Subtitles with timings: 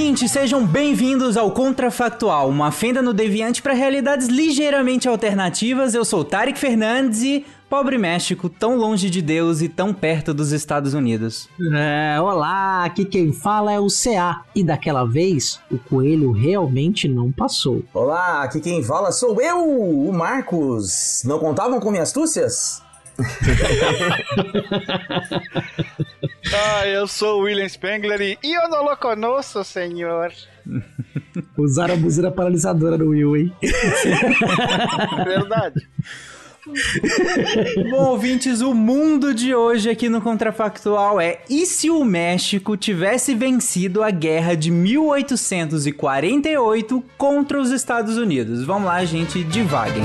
[0.00, 5.94] ouvintes, sejam bem-vindos ao Contrafactual, uma fenda no deviante para realidades ligeiramente alternativas.
[5.94, 10.52] Eu sou Tarek Fernandes e Pobre México, tão longe de Deus e tão perto dos
[10.52, 11.50] Estados Unidos.
[11.74, 14.40] É, olá, aqui quem fala é o CA.
[14.54, 17.84] E daquela vez, o coelho realmente não passou.
[17.92, 21.22] Olá, aqui quem fala sou eu, o Marcos.
[21.26, 22.82] Não contavam com minhas astúcias?
[26.54, 30.32] Ah, eu sou o William Spengler e eu não lo conosco, senhor.
[31.56, 33.52] Usaram a buzina paralisadora do Will, hein?
[35.24, 35.88] Verdade.
[37.90, 43.34] Bom, ouvintes, o mundo de hoje aqui no Contrafactual é: e se o México tivesse
[43.34, 48.64] vencido a guerra de 1848 contra os Estados Unidos?
[48.64, 50.04] Vamos lá, gente, devaguem.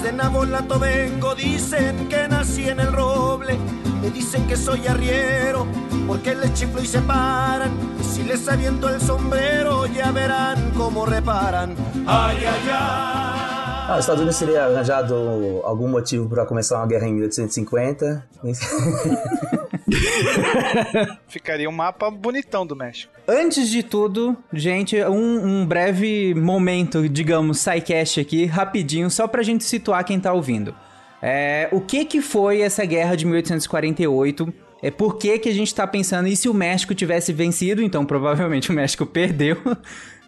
[0.00, 3.58] Desde Nabolato vengo, dicen que nací en el roble.
[4.00, 5.66] Me dicen que soy arriero,
[6.06, 7.70] porque les chiflo y se paran.
[8.00, 11.76] Y si les aviento el sombrero, ya verán cómo reparan.
[12.06, 12.70] Ay, ay, ay.
[12.72, 18.26] Ah, os Estados Unidos teria arranjado algum motivo para começar uma guerra em 1850.
[21.28, 23.12] Ficaria um mapa bonitão do México.
[23.26, 29.64] Antes de tudo, gente, um, um breve momento, digamos, sidecast aqui, rapidinho, só pra gente
[29.64, 30.74] situar quem tá ouvindo.
[31.22, 34.52] É, o que que foi essa guerra de 1848?
[34.82, 37.82] É por que, que a gente tá pensando, e se o México tivesse vencido?
[37.82, 39.56] Então, provavelmente o México perdeu,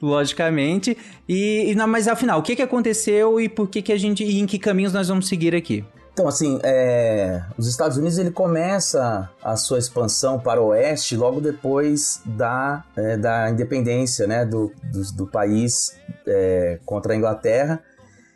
[0.01, 0.97] logicamente.
[1.29, 4.23] E, e não, mas afinal, o que, que aconteceu e por que, que a gente.
[4.23, 5.85] e em que caminhos nós vamos seguir aqui?
[6.13, 11.41] Então, assim, é, os Estados Unidos ele começa a sua expansão para o oeste logo
[11.41, 15.97] depois da, é, da independência né, do, do, do país
[16.27, 17.83] é, contra a Inglaterra.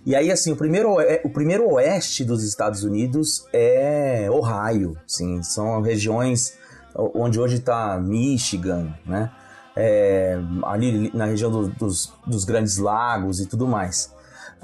[0.06, 5.82] E aí, assim, o primeiro, o primeiro oeste dos Estados Unidos é Ohio, sim, são
[5.82, 6.56] regiões
[6.94, 9.30] onde hoje está Michigan, né?
[9.78, 14.15] É, ali na região do, dos, dos Grandes Lagos e tudo mais.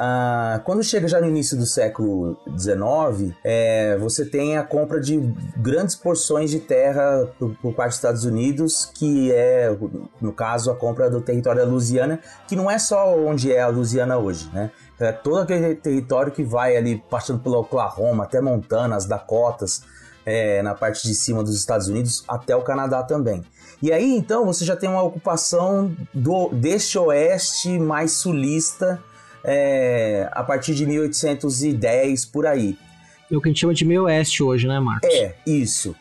[0.05, 5.17] Ah, quando chega já no início do século XIX, é, você tem a compra de
[5.57, 9.71] grandes porções de terra por, por, parte dos Estados Unidos, que é,
[10.21, 12.19] no caso, a compra do território da Louisiana,
[12.49, 14.73] que não é só onde é a Louisiana hoje, né?
[14.99, 19.85] É todo aquele território que vai ali, passando pelo Oklahoma, até Montana, as Dakotas,
[20.27, 23.45] é, na parte de cima dos Estados Unidos, até o Canadá também.
[23.81, 29.01] E aí, então, você já tem uma ocupação do, deste oeste mais sulista,
[29.45, 32.79] é, a partir de 1810 por aí.
[33.31, 35.09] É o que a gente chama de meio oeste hoje, né, Marcos?
[35.13, 35.95] É, isso.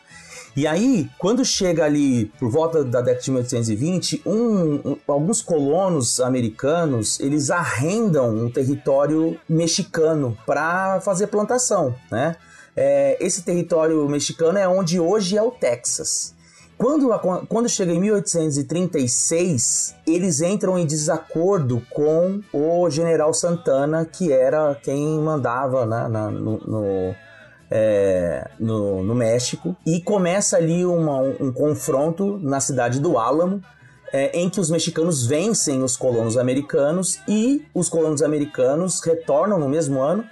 [0.54, 6.20] E aí, quando chega ali por volta da década de 1820, um, um, alguns colonos
[6.20, 12.36] americanos eles arrendam um território mexicano para fazer plantação, né?
[12.76, 16.34] É, esse território mexicano é onde hoje é o Texas.
[16.82, 17.08] Quando,
[17.46, 25.16] quando chega em 1836, eles entram em desacordo com o general Santana, que era quem
[25.20, 27.14] mandava né, na, no, no,
[27.70, 33.62] é, no, no, México, e começa ali uma, um, um confronto na cidade do Álamo,
[34.12, 39.68] é, em que os mexicanos vencem os colonos americanos e os colonos americanos retornam no
[39.68, 40.24] mesmo ano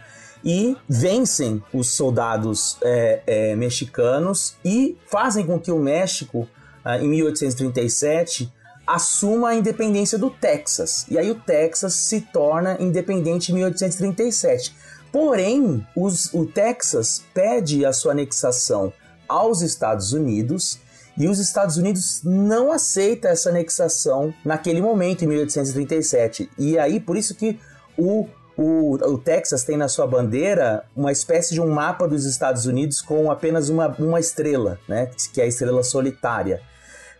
[0.44, 6.48] e vencem os soldados é, é, mexicanos e fazem com que o México,
[6.84, 8.52] ah, em 1837,
[8.86, 11.06] assuma a independência do Texas.
[11.08, 14.74] E aí o Texas se torna independente em 1837.
[15.12, 18.92] Porém, os, o Texas pede a sua anexação
[19.28, 20.78] aos Estados Unidos
[21.16, 26.50] e os Estados Unidos não aceita essa anexação naquele momento, em 1837.
[26.56, 27.58] E aí, por isso que
[27.96, 28.26] o
[28.62, 33.00] o, o Texas tem na sua bandeira uma espécie de um mapa dos Estados Unidos
[33.00, 35.08] com apenas uma, uma estrela, né?
[35.32, 36.60] Que é a estrela solitária.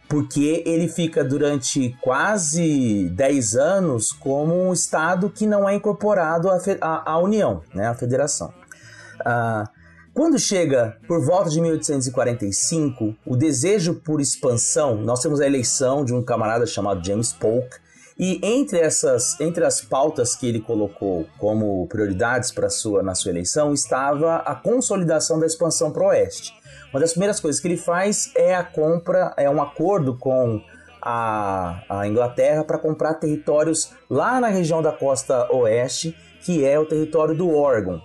[0.06, 6.58] Porque ele fica durante quase 10 anos como um estado que não é incorporado à,
[6.80, 7.86] à- à União, né?
[7.86, 8.52] À Federação.
[9.24, 9.64] Ah,
[10.12, 16.12] quando chega por volta de 1845, o desejo por expansão, nós temos a eleição de
[16.12, 17.68] um camarada chamado James Polk,
[18.20, 23.30] e entre essas, entre as pautas que ele colocou como prioridades para sua na sua
[23.30, 26.52] eleição estava a consolidação da expansão para o oeste.
[26.92, 30.60] Uma das primeiras coisas que ele faz é a compra, é um acordo com
[31.00, 36.84] a, a Inglaterra para comprar territórios lá na região da costa oeste, que é o
[36.84, 38.02] território do Oregon.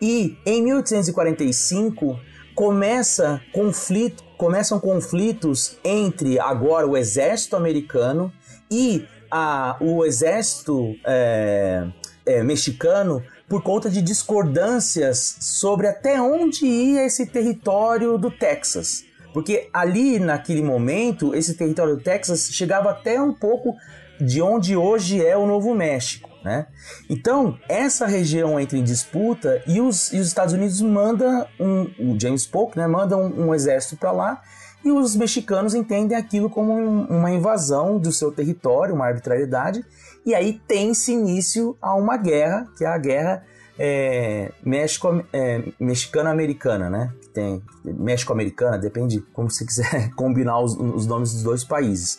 [0.00, 2.18] E em 1845
[2.54, 8.32] começa conflito, começam conflitos entre agora o exército americano
[8.70, 11.86] e a, o exército é,
[12.26, 19.04] é, mexicano por conta de discordâncias sobre até onde ia esse território do Texas.
[19.32, 23.76] Porque ali, naquele momento, esse território do Texas chegava até um pouco
[24.20, 26.28] de onde hoje é o Novo México.
[26.44, 26.66] Né?
[27.10, 32.20] Então, essa região entra em disputa e os, e os Estados Unidos manda um, o
[32.20, 34.42] James Polk né, manda um, um exército para lá
[34.88, 39.84] e os mexicanos entendem aquilo como um- uma invasão do seu território, uma arbitrariedade,
[40.26, 43.44] e aí tem-se início a uma guerra, que é a guerra
[43.80, 47.12] é, México, é, mexicano-americana, né?
[47.32, 52.18] Tem México-americana, depende como você quiser combinar os, os nomes dos dois países.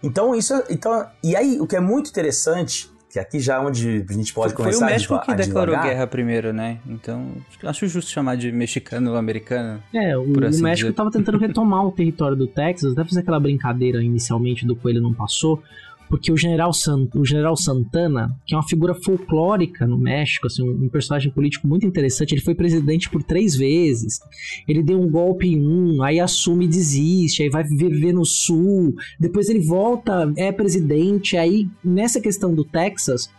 [0.00, 3.58] Então isso, é- então e aí o que é muito interessante, que aqui já é
[3.58, 6.78] onde a gente pode Foi começar o México a, que a declarou guerra primeiro, né?
[6.88, 7.32] Então,
[7.62, 9.82] acho justo chamar de mexicano-americano.
[9.92, 10.96] É, o, Por o assim México dizer.
[10.96, 15.12] tava tentando retomar o território do Texas, até fazer aquela brincadeira inicialmente do coelho não
[15.12, 15.62] passou,
[16.12, 20.62] porque o general, San, o general Santana, que é uma figura folclórica no México, assim,
[20.62, 24.20] um, um personagem político muito interessante, ele foi presidente por três vezes,
[24.68, 28.94] ele deu um golpe em um, aí assume e desiste, aí vai viver no sul,
[29.18, 33.30] depois ele volta, é presidente, aí nessa questão do Texas,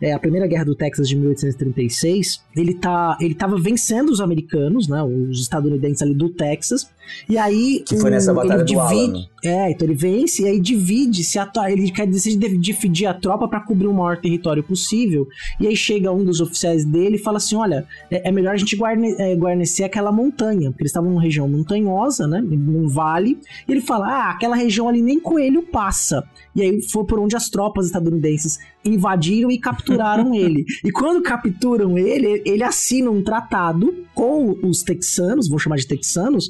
[0.00, 5.02] é, a primeira guerra do Texas de 1836, ele, tá, ele vencendo os americanos, né,
[5.02, 6.90] os estadunidenses ali do Texas,
[7.28, 9.26] e aí Que foi nessa batalha ele do divide, Alamo.
[9.44, 13.14] é, então ele vence e aí divide, se a, to- ele decide de- dividir a
[13.14, 15.26] tropa para cobrir o maior território possível.
[15.60, 18.56] E aí chega um dos oficiais dele e fala assim: olha, é, é melhor a
[18.56, 22.40] gente guarne, é, guarnecer aquela montanha, porque eles estavam numa região montanhosa, né?
[22.40, 23.38] Num vale.
[23.68, 26.24] E ele fala: ah, aquela região ali nem coelho passa.
[26.54, 30.64] E aí foi por onde as tropas estadunidenses invadiram e capturaram ele.
[30.84, 36.48] E quando capturam ele, ele assina um tratado com os texanos, vou chamar de texanos,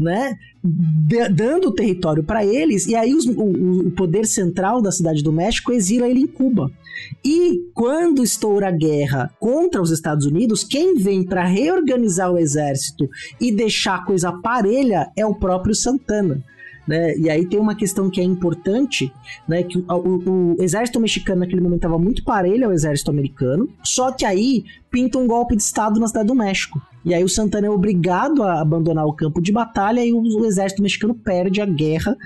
[0.00, 0.36] né?
[0.62, 4.90] d- dando o território para eles, e aí os- o, o- o poder central da
[4.92, 6.70] cidade do México exila ele em Cuba.
[7.24, 13.08] E quando estoura a guerra contra os Estados Unidos, quem vem para reorganizar o exército
[13.40, 16.42] e deixar a coisa parelha é o próprio Santana.
[16.88, 17.16] Né?
[17.18, 19.12] E aí tem uma questão que é importante,
[19.46, 19.62] né?
[19.62, 24.10] Que o, o- o exército mexicano naquele momento estava muito parelho ao exército americano, só
[24.10, 26.80] que aí pinta um golpe de estado na cidade do México.
[27.04, 30.44] E aí o Santana é obrigado a abandonar o campo de batalha e o, o
[30.44, 32.16] exército mexicano perde a guerra,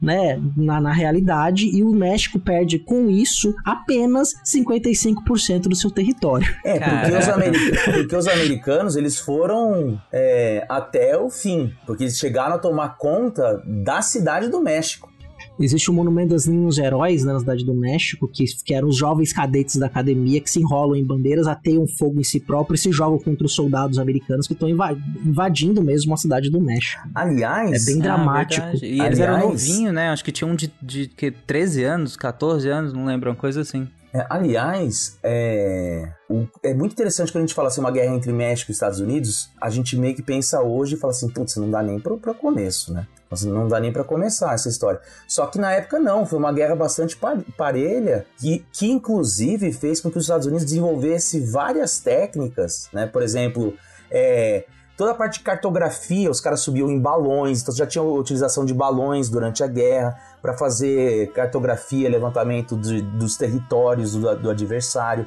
[0.00, 6.54] né, na, na realidade, e o México perde com isso apenas 55% do seu território.
[6.64, 12.56] É, porque os, porque os americanos eles foram é, até o fim, porque eles chegaram
[12.56, 15.13] a tomar conta da cidade do México.
[15.60, 18.96] Existe o Monumento das Ninhos Heróis né, na cidade do México, que, que eram os
[18.96, 22.82] jovens cadetes da academia que se enrolam em bandeiras, ateiam fogo em si próprios e
[22.84, 27.02] se jogam contra os soldados americanos que estão inva- invadindo mesmo a cidade do México.
[27.14, 28.62] Aliás, É bem dramático.
[28.64, 28.86] Ah, verdade.
[28.86, 30.08] e eles eram novinhos, né?
[30.10, 33.60] Acho que tinha um de, de que, 13 anos, 14 anos, não lembro, uma coisa
[33.60, 33.86] assim.
[34.12, 38.32] É, aliás, é, o- é muito interessante quando a gente fala assim, uma guerra entre
[38.32, 41.68] México e Estados Unidos, a gente meio que pensa hoje e fala assim, putz, não
[41.70, 43.06] dá nem pro, pro começo, né?
[43.42, 45.00] Não dá nem pra começar essa história.
[45.26, 50.00] Só que na época não, foi uma guerra bastante pa- parelha, que, que inclusive fez
[50.00, 53.06] com que os Estados Unidos desenvolvesse várias técnicas, né?
[53.06, 53.74] Por exemplo,
[54.10, 54.64] é,
[54.96, 58.72] toda a parte de cartografia, os caras subiam em balões, então já tinha utilização de
[58.74, 65.26] balões durante a guerra para fazer cartografia, levantamento de- dos territórios do, do adversário.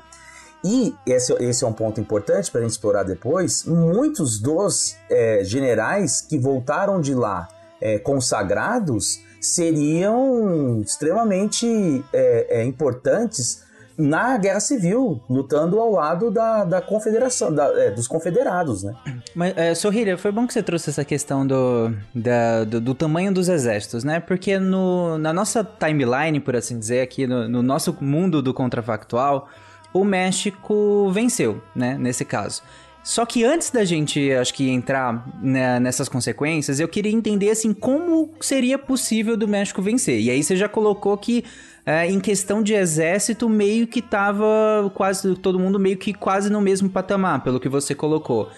[0.63, 3.63] E esse, esse é um ponto importante para a gente explorar depois.
[3.63, 7.47] Muitos dos é, generais que voltaram de lá
[7.81, 13.65] é, consagrados seriam extremamente é, é, importantes
[13.97, 18.93] na guerra civil, lutando ao lado da, da confederação, da- é, dos confederados, né?
[19.33, 23.33] Mas, é, Sorrilha, foi bom que você trouxe essa questão do, da- do, do tamanho
[23.33, 24.19] dos exércitos, né?
[24.19, 29.49] Porque no, na nossa timeline, por assim dizer, aqui no, no nosso mundo do contrafactual,
[29.91, 32.61] o México venceu, né, nesse caso.
[33.07, 37.73] Só que antes da gente, acho que, entrar né, nessas consequências, eu queria entender, assim,
[37.73, 40.19] como seria possível do México vencer.
[40.19, 41.45] E aí você já colocou que,
[41.85, 46.59] é, em questão de exército, meio que tava quase, todo mundo meio que quase no
[46.59, 48.49] mesmo patamar, pelo que você colocou.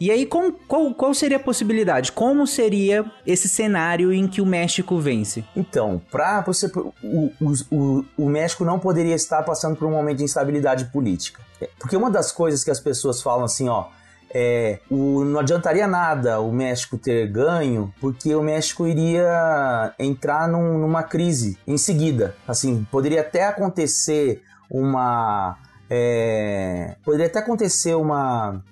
[0.00, 2.12] E aí, com, qual, qual seria a possibilidade?
[2.12, 5.44] Como seria esse cenário em que o México vence?
[5.56, 6.70] Então, para você,
[7.02, 7.32] o,
[7.70, 11.42] o, o México não poderia estar passando por um momento de instabilidade política.
[11.78, 13.86] Porque uma das coisas que as pessoas falam assim, ó,
[14.32, 20.78] é, o, não adiantaria nada o México ter ganho, porque o México iria entrar num,
[20.78, 22.34] numa crise em seguida.
[22.46, 25.56] Assim, poderia até acontecer uma.
[25.90, 28.62] É, poderia até acontecer uma.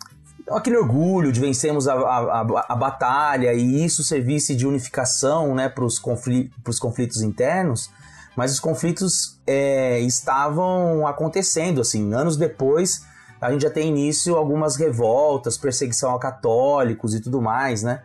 [0.50, 5.68] Aquele orgulho de vencermos a, a, a, a batalha e isso servisse de unificação né,
[5.68, 7.90] para os conflitos, conflitos internos,
[8.36, 11.80] mas os conflitos é, estavam acontecendo.
[11.80, 13.04] assim Anos depois,
[13.40, 18.02] a gente já tem início algumas revoltas, perseguição a católicos e tudo mais, né?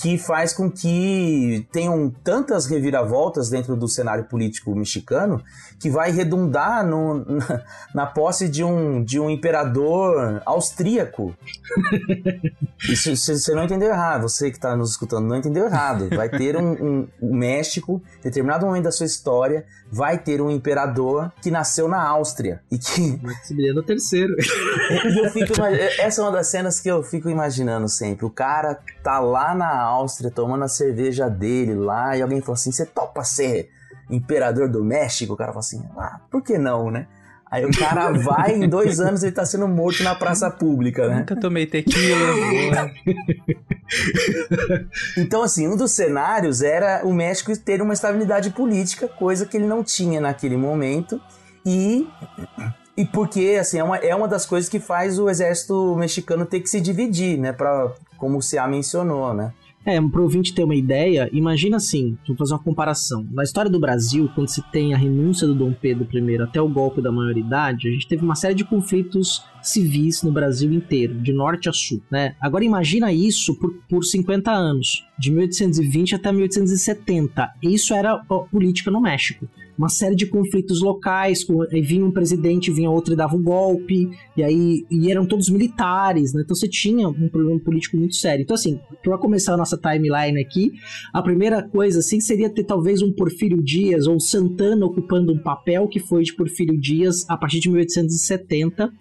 [0.00, 5.42] Que faz com que tenham tantas reviravoltas dentro do cenário político mexicano
[5.78, 7.64] que vai redundar no, na,
[7.94, 11.34] na posse de um, de um imperador austríaco.
[12.88, 16.08] Isso você não entendeu errado, você que está nos escutando não entendeu errado.
[16.14, 20.50] Vai ter um, um, um México, em determinado momento da sua história, vai ter um
[20.50, 23.18] imperador que nasceu na Áustria e que.
[23.22, 24.26] Maximiliano III.
[25.12, 25.52] e eu fico,
[25.98, 28.26] essa é uma das cenas que eu fico imaginando sempre.
[28.26, 28.78] O cara
[29.08, 33.24] tá lá na Áustria tomando a cerveja dele lá e alguém fala assim: você topa
[33.24, 33.70] ser
[34.10, 35.32] imperador do México?
[35.32, 37.06] O cara fala assim: ah, por que não, né?
[37.50, 41.20] Aí o cara vai, em dois anos ele tá sendo morto na praça pública, né?
[41.20, 42.90] Nunca tomei tequila.
[45.16, 49.66] então, assim, um dos cenários era o México ter uma estabilidade política, coisa que ele
[49.66, 51.18] não tinha naquele momento.
[51.64, 52.06] E,
[52.94, 56.60] e porque, assim, é uma, é uma das coisas que faz o exército mexicano ter
[56.60, 57.54] que se dividir, né?
[57.54, 59.52] Pra, como o CA mencionou, né?
[59.84, 63.26] É, para o ouvinte ter uma ideia, imagina assim, vou fazer uma comparação.
[63.32, 66.68] Na história do Brasil, quando se tem a renúncia do Dom Pedro I até o
[66.68, 71.32] golpe da maioridade, a gente teve uma série de conflitos civis no Brasil inteiro, de
[71.32, 72.34] norte a sul, né?
[72.38, 77.50] Agora imagina isso por, por 50 anos, de 1820 até 1870.
[77.62, 82.72] Isso era ó, política no México uma série de conflitos locais, com, vinha um presidente,
[82.72, 86.42] vinha outro e dava um golpe, e aí e eram todos militares, né?
[86.44, 88.42] Então você tinha um problema político muito sério.
[88.42, 90.72] Então, assim, para começar a nossa timeline aqui,
[91.12, 95.86] a primeira coisa, assim, seria ter talvez um Porfírio Dias ou Santana ocupando um papel
[95.86, 98.92] que foi de Porfírio Dias a partir de 1870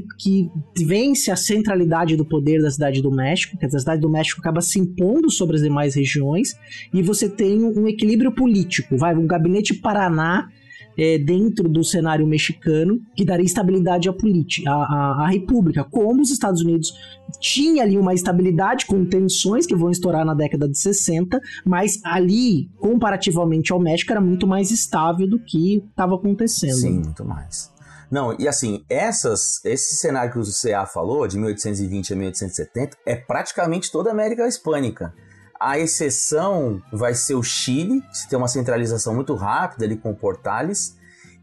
[0.00, 4.10] que, que vence a centralidade do poder da cidade do México, que a cidade do
[4.10, 6.56] México acaba se impondo sobre as demais regiões,
[6.92, 10.48] e você tem um equilíbrio político, vai, um gabinete Paraná
[10.96, 16.20] é, dentro do cenário mexicano que daria estabilidade à política, à, à, à, república, como
[16.20, 16.92] os Estados Unidos
[17.40, 22.68] tinha ali uma estabilidade com tensões que vão estourar na década de 60, mas ali,
[22.78, 26.74] comparativamente ao México, era muito mais estável do que estava acontecendo.
[26.74, 27.71] Sim, muito mais.
[28.12, 33.16] Não, e assim, essas, esse cenário que o CA falou, de 1820 a 1870, é
[33.16, 35.14] praticamente toda a América Hispânica.
[35.58, 40.14] A exceção vai ser o Chile, que tem uma centralização muito rápida ali com o
[40.14, 40.94] Portales.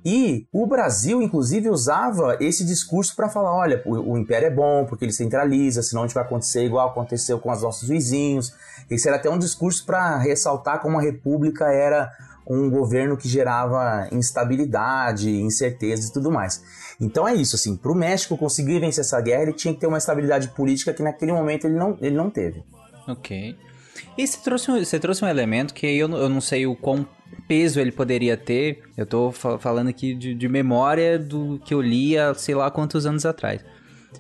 [0.06, 4.86] E o Brasil, inclusive, usava esse discurso para falar: olha, o, o, império é bom
[4.86, 8.54] porque ele centraliza, senão a gente vai acontecer igual aconteceu com os nossos vizinhos.
[8.88, 12.12] Esse era até um discurso para ressaltar como a república era
[12.50, 16.64] um governo que gerava instabilidade, incerteza e tudo mais.
[17.00, 19.88] Então é isso, assim, para o México conseguir vencer essa guerra, ele tinha que ter
[19.88, 22.64] uma estabilidade política que naquele momento ele não, ele não teve.
[23.08, 23.56] Ok.
[24.18, 27.06] E você trouxe, um, você trouxe um elemento que eu, eu não sei o quão
[27.48, 28.82] peso ele poderia ter.
[28.98, 33.06] Eu tô falando aqui de, de memória do que eu li há sei lá quantos
[33.06, 33.64] anos atrás.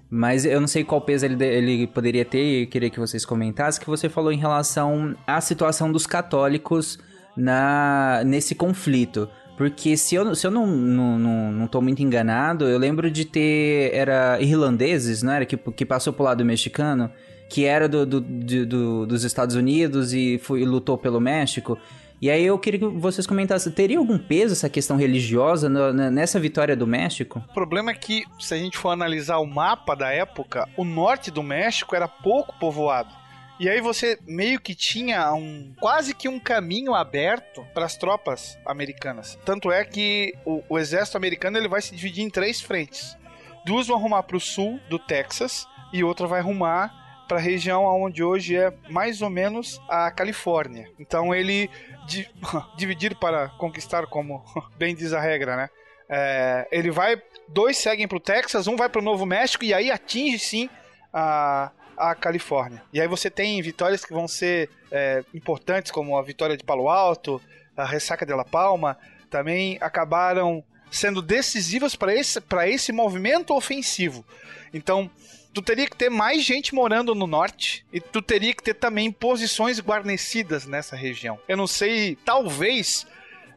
[0.09, 3.81] Mas eu não sei qual peso ele, ele poderia ter e queria que vocês comentassem,
[3.81, 7.00] que você falou em relação à situação dos católicos
[7.39, 9.29] na nesse conflito.
[9.58, 13.25] Porque se eu, se eu não, não, não, não tô muito enganado, eu lembro de
[13.25, 13.93] ter.
[13.93, 15.46] Era irlandeses, não era?
[15.46, 17.12] Que, que passou pro lado mexicano,
[17.50, 21.77] que era do, do, do dos Estados Unidos e foi, lutou pelo México.
[22.22, 26.38] E aí eu queria que vocês comentassem, teria algum peso essa questão religiosa no, nessa
[26.39, 27.41] vitória do México?
[27.50, 31.31] O problema é que, se a gente for analisar o mapa da época, o norte
[31.31, 33.18] do México era pouco povoado.
[33.59, 38.57] E aí você meio que tinha um quase que um caminho aberto para as tropas
[38.65, 39.37] americanas.
[39.43, 43.17] Tanto é que o, o, exército americano ele vai se dividir em três frentes.
[43.65, 47.83] Duas vão rumar para o sul do Texas e outra vai rumar para a região
[47.83, 50.89] onde hoje é mais ou menos a Califórnia.
[50.97, 51.69] Então ele
[52.07, 52.29] di
[52.77, 54.41] dividir para conquistar, como
[54.79, 55.69] bem diz a regra, né?
[56.07, 60.39] É, ele vai, dois seguem pro Texas, um vai pro Novo México e aí atinge
[60.39, 60.69] sim
[61.13, 62.82] a, a Califórnia.
[62.94, 66.89] E aí você tem vitórias que vão ser é, importantes, como a vitória de Palo
[66.89, 67.41] Alto,
[67.75, 68.98] a ressaca de La Palma,
[69.29, 74.25] também acabaram sendo decisivas para esse, esse movimento ofensivo.
[74.74, 75.12] Então,
[75.53, 79.12] tu teria que ter mais gente morando no norte e tu teria que ter também
[79.12, 81.38] posições guarnecidas nessa região.
[81.48, 83.06] Eu não sei, talvez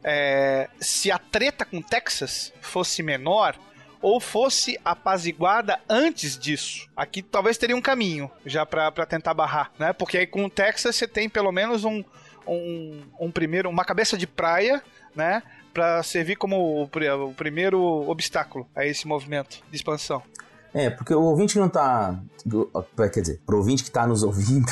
[0.03, 3.57] é, se a treta com Texas fosse menor
[4.03, 6.89] ou fosse apaziguada antes disso.
[6.95, 9.93] Aqui talvez teria um caminho já para tentar barrar, né?
[9.93, 12.03] Porque aí com o Texas você tem pelo menos um,
[12.45, 14.83] um, um primeiro, uma cabeça de praia,
[15.15, 15.41] né?
[15.73, 20.21] Para servir como o, o primeiro obstáculo a esse movimento de expansão.
[20.73, 22.19] É, porque o ouvinte que não tá.
[23.13, 24.71] Quer dizer, pro ouvinte que tá nos ouvindo.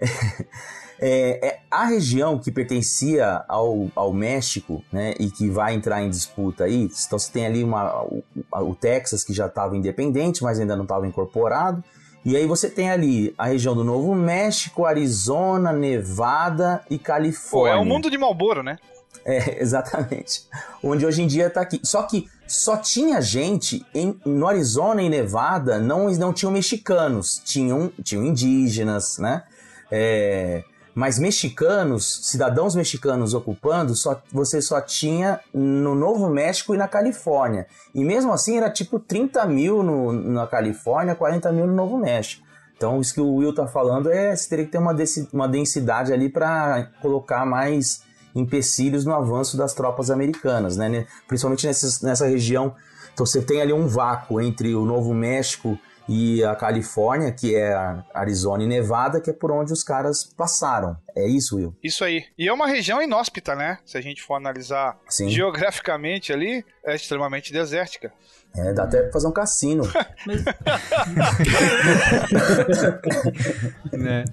[1.04, 6.08] É, é, a região que pertencia ao, ao México, né, e que vai entrar em
[6.08, 10.60] disputa aí, então você tem ali uma, o, o Texas que já estava independente, mas
[10.60, 11.82] ainda não estava incorporado,
[12.24, 17.72] e aí você tem ali a região do Novo México, Arizona, Nevada e Califórnia.
[17.72, 18.78] Pô, é o mundo de Malboro, né?
[19.24, 20.44] É, exatamente.
[20.84, 21.80] Onde hoje em dia está aqui.
[21.82, 27.90] Só que só tinha gente em, no Arizona e Nevada, não, não tinham mexicanos, tinham,
[28.04, 29.42] tinham indígenas, né?
[29.90, 30.62] É,
[30.94, 37.66] mas mexicanos, cidadãos mexicanos ocupando, só, você só tinha no Novo México e na Califórnia.
[37.94, 42.44] E mesmo assim era tipo 30 mil no, na Califórnia, 40 mil no Novo México.
[42.76, 44.94] Então isso que o Will tá falando é você teria que ter uma,
[45.32, 48.02] uma densidade ali para colocar mais
[48.34, 51.06] empecilhos no avanço das tropas americanas, né?
[51.26, 52.74] Principalmente nessa, nessa região.
[53.12, 57.72] Então você tem ali um vácuo entre o Novo México e a Califórnia, que é
[57.72, 60.96] a Arizona e Nevada, que é por onde os caras passaram.
[61.14, 61.74] É isso, Will?
[61.82, 62.24] Isso aí.
[62.36, 63.78] E é uma região inóspita, né?
[63.84, 65.28] Se a gente for analisar Sim.
[65.28, 68.12] geograficamente ali, é extremamente desértica.
[68.54, 69.84] É, dá até pra fazer um cassino.
[70.26, 70.44] Mas...
[73.92, 74.24] né?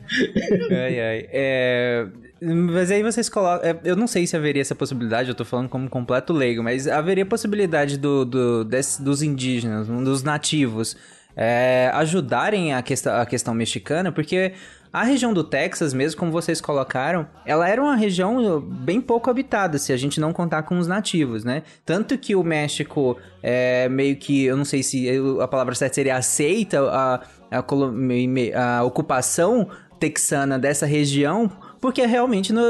[0.71, 1.29] Ai, ai.
[1.31, 2.07] É...
[2.41, 3.69] Mas aí vocês colocam.
[3.69, 6.87] É, eu não sei se haveria essa possibilidade, eu tô falando como completo leigo, mas
[6.87, 10.95] haveria possibilidade do, do, desse, dos indígenas, dos nativos,
[11.41, 14.51] é, ajudarem a, questão, a questão mexicana, porque
[14.91, 19.77] a região do Texas, mesmo como vocês colocaram, ela era uma região bem pouco habitada,
[19.77, 21.63] se a gente não contar com os nativos, né?
[21.85, 25.07] Tanto que o México é meio que, eu não sei se
[25.41, 31.49] a palavra certa seria aceita a, a, a ocupação texana dessa região,
[31.79, 32.65] porque realmente não,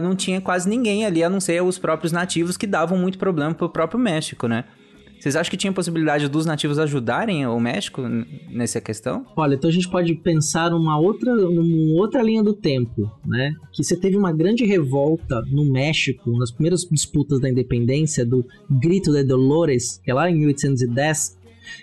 [0.00, 3.52] não tinha quase ninguém ali, a não ser os próprios nativos que davam muito problema
[3.52, 4.64] pro próprio México, né?
[5.22, 8.02] Vocês acham que tinha possibilidade dos nativos ajudarem o México
[8.50, 9.24] nessa questão?
[9.36, 13.54] Olha, então a gente pode pensar numa outra, numa outra linha do tempo, né?
[13.72, 19.12] Que você teve uma grande revolta no México, nas primeiras disputas da independência, do Grito
[19.12, 21.38] de Dolores, que é lá em 1810,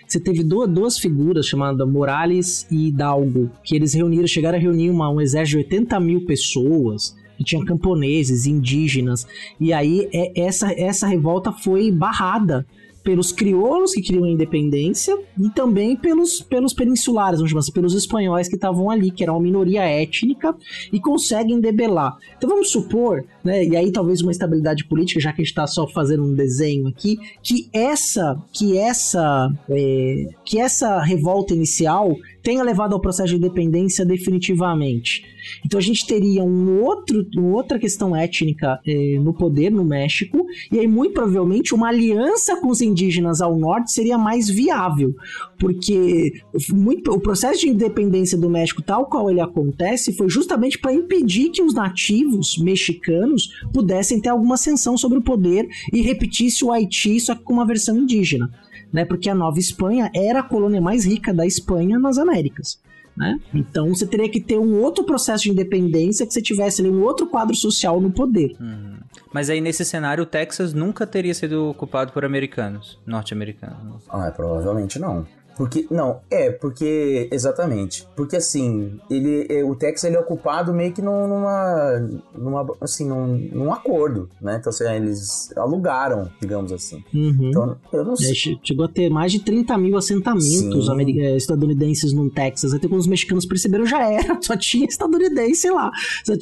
[0.06, 4.90] você teve duas, duas figuras chamadas Morales e Hidalgo, que eles reuniram, chegaram a reunir
[4.90, 9.26] uma, um exército de 80 mil pessoas, que tinha camponeses, indígenas,
[9.58, 12.66] e aí é, essa, essa revolta foi barrada
[13.02, 17.94] pelos crioulos que queriam a independência e também pelos, pelos peninsulares, vamos chamar assim, pelos
[17.94, 20.54] espanhóis que estavam ali, que eram uma minoria étnica
[20.92, 22.16] e conseguem debelar.
[22.36, 25.66] Então vamos supor, né, e aí talvez uma estabilidade política, já que a gente está
[25.66, 32.62] só fazendo um desenho aqui, que essa, que essa, é, que essa revolta inicial tenha
[32.62, 35.24] levado ao processo de independência definitivamente.
[35.64, 40.44] Então a gente teria um outro, uma outra questão étnica eh, no poder no México,
[40.70, 45.14] e aí muito provavelmente uma aliança com os indígenas ao norte seria mais viável,
[45.58, 46.32] porque
[46.72, 51.50] muito, o processo de independência do México, tal qual ele acontece, foi justamente para impedir
[51.50, 57.20] que os nativos mexicanos pudessem ter alguma ascensão sobre o poder e repetisse o Haiti,
[57.20, 58.50] só que com uma versão indígena.
[58.92, 62.80] Né, porque a Nova Espanha era a colônia mais rica da Espanha nas Américas.
[63.16, 63.38] Né?
[63.52, 67.02] Então você teria que ter um outro processo de independência que você tivesse ali um
[67.02, 68.56] outro quadro social no poder.
[68.60, 68.98] Uhum.
[69.32, 74.04] Mas aí nesse cenário o Texas nunca teria sido ocupado por americanos, norte-americanos.
[74.08, 75.26] Ah, provavelmente não.
[75.60, 78.08] Porque, não, é, porque, exatamente.
[78.16, 82.00] Porque, assim, ele, é, o Texas ele é ocupado meio que numa,
[82.34, 84.56] numa assim, num, num acordo, né?
[84.58, 87.04] Então, assim, eles alugaram, digamos assim.
[87.12, 87.50] Uhum.
[87.50, 88.30] Então, eu não sei.
[88.30, 92.72] É, chegou a ter mais de 30 mil assentamentos é, estadunidenses no Texas.
[92.72, 95.90] Até quando os mexicanos perceberam, já era, só tinha estadunidense lá.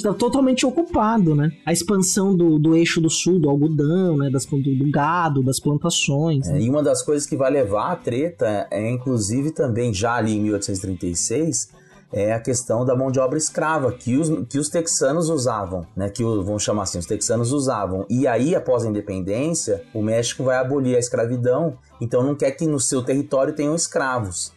[0.01, 1.51] Tá totalmente ocupado, né?
[1.67, 4.31] A expansão do, do eixo do sul, do algodão, né?
[4.31, 6.47] Das, do, do gado, das plantações.
[6.47, 6.61] É, né?
[6.61, 9.08] E uma das coisas que vai levar a treta é, inclusive
[9.55, 11.69] também já ali em 1836,
[12.13, 16.09] é a questão da mão de obra escrava que os, que os texanos usavam, né?
[16.09, 18.07] Que vamos chamar assim, os texanos usavam.
[18.09, 22.67] E aí, após a independência, o México vai abolir a escravidão, então não quer que
[22.67, 24.53] no seu território tenham escravos.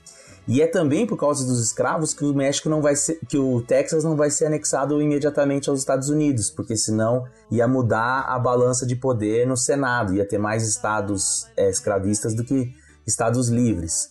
[0.48, 3.62] E é também por causa dos escravos que o México não vai ser, que o
[3.62, 8.86] Texas não vai ser anexado imediatamente aos Estados Unidos, porque senão ia mudar a balança
[8.86, 12.74] de poder no Senado, ia ter mais estados é, escravistas do que
[13.06, 14.10] estados livres.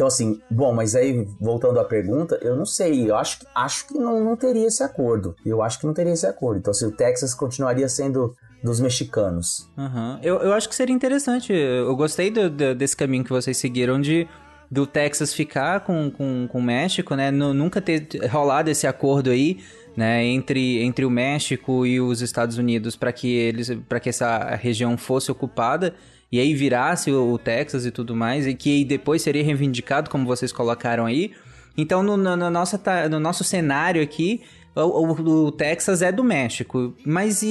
[0.00, 3.92] Então, assim, bom, mas aí, voltando à pergunta, eu não sei, eu acho, acho que
[3.98, 5.36] não, não teria esse acordo.
[5.44, 6.58] Eu acho que não teria esse acordo.
[6.58, 8.34] Então, assim, o Texas continuaria sendo
[8.64, 9.70] dos mexicanos.
[9.76, 10.18] Uhum.
[10.22, 11.52] Eu, eu acho que seria interessante.
[11.52, 14.26] Eu gostei do, do, desse caminho que vocês seguiram de
[14.70, 17.30] do Texas ficar com, com, com o México, né?
[17.30, 19.58] nunca ter rolado esse acordo aí,
[19.94, 20.24] né?
[20.24, 24.96] Entre, entre o México e os Estados Unidos para que eles para que essa região
[24.96, 25.94] fosse ocupada
[26.32, 30.52] e aí virasse o, Texas e tudo mais, e que depois seria reivindicado, como vocês
[30.52, 31.32] colocaram aí.
[31.76, 34.42] Então, no, no, no nossa, no nosso cenário aqui,
[34.74, 36.94] o, o, o, Texas é do México.
[37.04, 37.46] Mas e,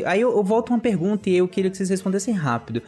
[0.00, 2.82] e aí eu, eu, volto uma pergunta e eu queria que vocês respondessem rápido.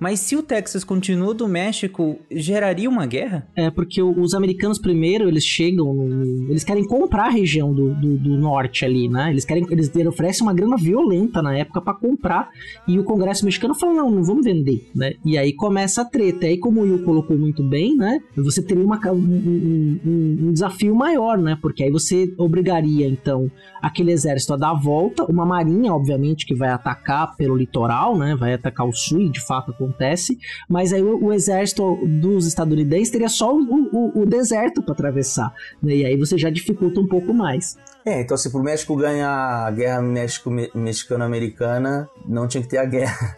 [0.00, 3.46] Mas se o Texas continua do México, geraria uma guerra?
[3.54, 8.16] É, porque os americanos primeiro, eles chegam, no, eles querem comprar a região do, do,
[8.16, 9.30] do, norte ali, né?
[9.30, 12.48] Eles querem, eles oferecem uma grana violenta na época para comprar,
[12.88, 15.12] e o Congresso mexicano fala, não, não vamos vender, né?
[15.22, 16.46] E aí começa a treta.
[16.46, 18.20] E aí, como o Will colocou muito bem, né?
[18.36, 21.58] Você teria uma, um, um, um desafio maior, né?
[21.60, 23.50] Porque aí você obrigaria, então,
[23.82, 28.34] aquele exército a dar a volta, uma marinha, obviamente, que vai atacar pelo litoral, né?
[28.34, 33.10] Vai atacar o sul, e de fato acontece, mas aí o, o exército dos estadunidenses
[33.10, 35.96] teria só o, o, o deserto para atravessar, né?
[35.96, 37.76] E aí você já dificulta um pouco mais.
[38.04, 39.30] É, então se pro México ganhar
[39.66, 43.36] a guerra México mexicano-americana, não tinha que ter a guerra.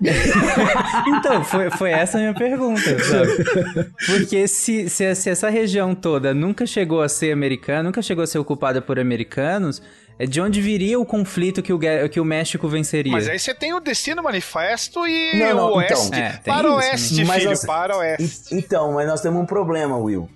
[1.08, 3.90] então, foi, foi essa a minha pergunta, sabe?
[4.06, 8.26] Porque se, se, se essa região toda nunca chegou a ser americana, nunca chegou a
[8.26, 9.80] ser ocupada por americanos,
[10.18, 11.78] é de onde viria o conflito que o,
[12.08, 13.12] que o México venceria.
[13.12, 16.08] Mas aí você tem o Destino Manifesto e não, não, o então, Oeste.
[16.08, 18.54] Então, é, para o Oeste, mas filho, nós, para o Oeste.
[18.54, 20.28] Então, mas nós temos um problema, Will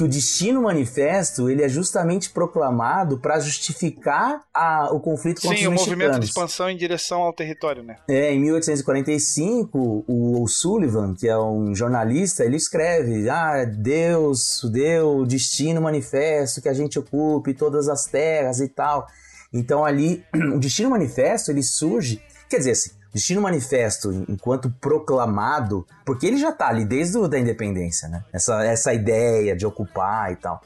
[0.00, 5.66] que o destino manifesto ele é justamente proclamado para justificar a, o conflito contra Sim,
[5.66, 5.84] os mexicanos.
[5.84, 7.96] Sim, o movimento de expansão em direção ao território, né?
[8.08, 15.18] É, em 1845, o, o Sullivan, que é um jornalista, ele escreve: "Ah, Deus deu
[15.18, 19.06] o destino manifesto que a gente ocupe todas as terras e tal".
[19.52, 26.26] Então ali, o destino manifesto, ele surge, quer dizer assim, Destino Manifesto, enquanto proclamado, porque
[26.26, 28.24] ele já tá ali desde a da independência, né?
[28.32, 30.60] Essa, essa ideia de ocupar e tal.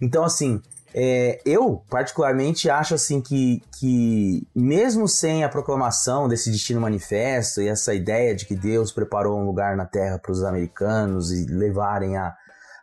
[0.00, 0.60] Então, assim,
[0.94, 7.68] é, eu particularmente acho assim que, que mesmo sem a proclamação desse destino manifesto e
[7.68, 12.16] essa ideia de que Deus preparou um lugar na Terra para os americanos e levarem
[12.16, 12.34] a,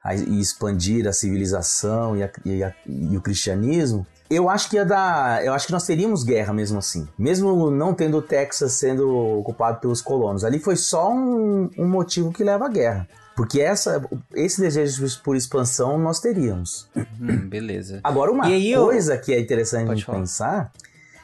[0.03, 4.75] a e expandir a civilização e, a, e, a, e o cristianismo, eu acho que
[4.75, 5.45] ia dar.
[5.45, 7.07] Eu acho que nós teríamos guerra mesmo assim.
[7.17, 9.09] Mesmo não tendo o Texas sendo
[9.39, 10.43] ocupado pelos colonos.
[10.43, 13.07] Ali foi só um, um motivo que leva à guerra.
[13.35, 16.89] Porque essa, esse desejo por expansão nós teríamos.
[16.95, 17.99] Hum, beleza.
[18.03, 19.21] Agora, uma coisa eu...
[19.21, 20.71] que é interessante de pensar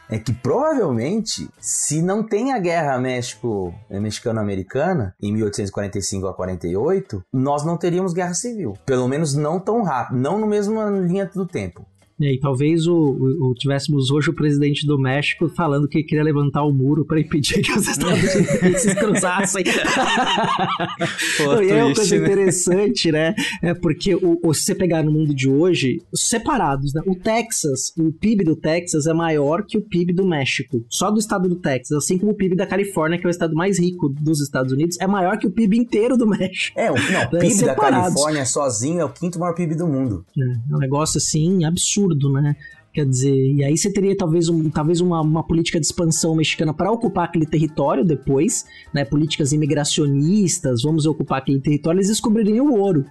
[0.10, 7.64] é que provavelmente, se não tem a guerra México mexicano-americana em 1845 a 48, nós
[7.64, 8.74] não teríamos guerra civil.
[8.86, 11.86] Pelo menos não tão rápido, não no mesma linha do tempo.
[12.30, 16.72] E talvez o, o, tivéssemos hoje o presidente do México falando que queria levantar o
[16.72, 19.64] muro para impedir que os Estados Unidos se cruzassem.
[21.38, 22.24] Pô, e é uma coisa né?
[22.24, 23.36] interessante, né?
[23.62, 27.02] É porque o, o, se você pegar no mundo de hoje, separados, né?
[27.06, 30.86] O Texas, o PIB do Texas é maior que o PIB do México.
[30.90, 33.56] Só do estado do Texas, assim como o PIB da Califórnia, que é o estado
[33.56, 36.80] mais rico dos Estados Unidos, é maior que o PIB inteiro do México.
[36.80, 40.26] É, não, o PIB da Califórnia sozinho é o quinto maior PIB do mundo.
[40.38, 42.56] É, é um negócio assim absurdo absurdo, né?
[42.94, 46.74] Quer dizer, e aí você teria talvez, um, talvez uma, uma política de expansão mexicana
[46.74, 49.06] para ocupar aquele território depois, né?
[49.06, 53.06] Políticas imigracionistas, vamos ocupar aquele território, eles descobririam o ouro.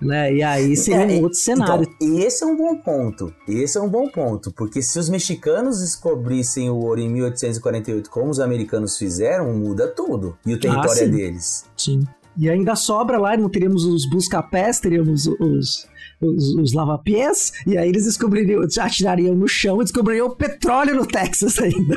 [0.00, 0.34] Né?
[0.34, 1.88] E aí seria é, um outro cenário.
[1.96, 3.32] Então, e esse é um bom ponto.
[3.48, 8.30] Esse é um bom ponto, porque se os mexicanos descobrissem o ouro em 1848, como
[8.30, 10.36] os americanos fizeram, muda tudo.
[10.46, 11.64] E o território ah, é deles.
[11.76, 12.04] Sim.
[12.36, 15.86] E ainda sobra lá, não teríamos os busca-pés, teríamos os,
[16.24, 21.58] os, os lava-pés, e aí eles descobririam, atirariam no chão e descobririam petróleo no Texas
[21.58, 21.96] ainda.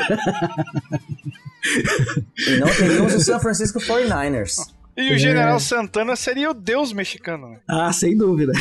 [2.37, 4.55] E não teríamos o San Francisco 49ers.
[4.97, 5.17] E o é.
[5.19, 7.49] General Santana seria o deus mexicano.
[7.49, 7.59] Né?
[7.67, 8.51] Ah, sem dúvida.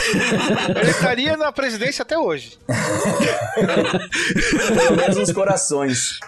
[0.68, 2.59] Ele estaria na presidência até hoje.
[4.76, 6.20] Pelo menos nos corações.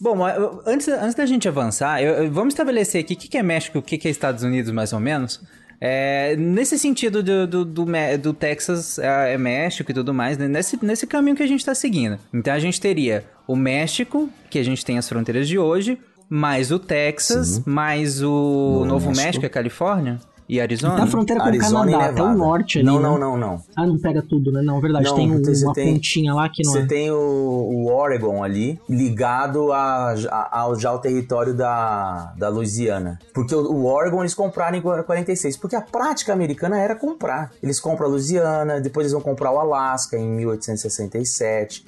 [0.00, 0.18] Bom,
[0.66, 3.80] antes, antes da gente avançar, eu, vamos estabelecer aqui o que, que é México e
[3.80, 5.40] o que, que é Estados Unidos, mais ou menos.
[5.80, 7.86] É, nesse sentido do, do, do,
[8.20, 10.48] do Texas é, é México e tudo mais, né?
[10.48, 12.18] nesse, nesse caminho que a gente tá seguindo.
[12.32, 16.72] Então a gente teria o México, que a gente tem as fronteiras de hoje, mais
[16.72, 17.62] o Texas, Sim.
[17.66, 19.26] mais o Novo Novo México.
[19.26, 20.96] México, e a Califórnia e Arizona.
[20.96, 22.86] Tá fronteira com Arizona o e Canadá, até o norte ali.
[22.86, 23.02] Não, né?
[23.08, 23.62] não, não, não.
[23.74, 24.62] Ah, não pega tudo, né?
[24.62, 25.04] Não, verdade.
[25.06, 26.86] Não, tem um- uma tem- pontinha lá que não Você é.
[26.86, 33.18] tem o, o Oregon ali, ligado a, a- ao, já ao território da, da Louisiana.
[33.34, 35.56] Porque o, o Oregon eles compraram em 46.
[35.56, 37.50] Porque a prática americana era comprar.
[37.62, 41.84] Eles compram a Louisiana, depois eles vão comprar o Alasca em 1867.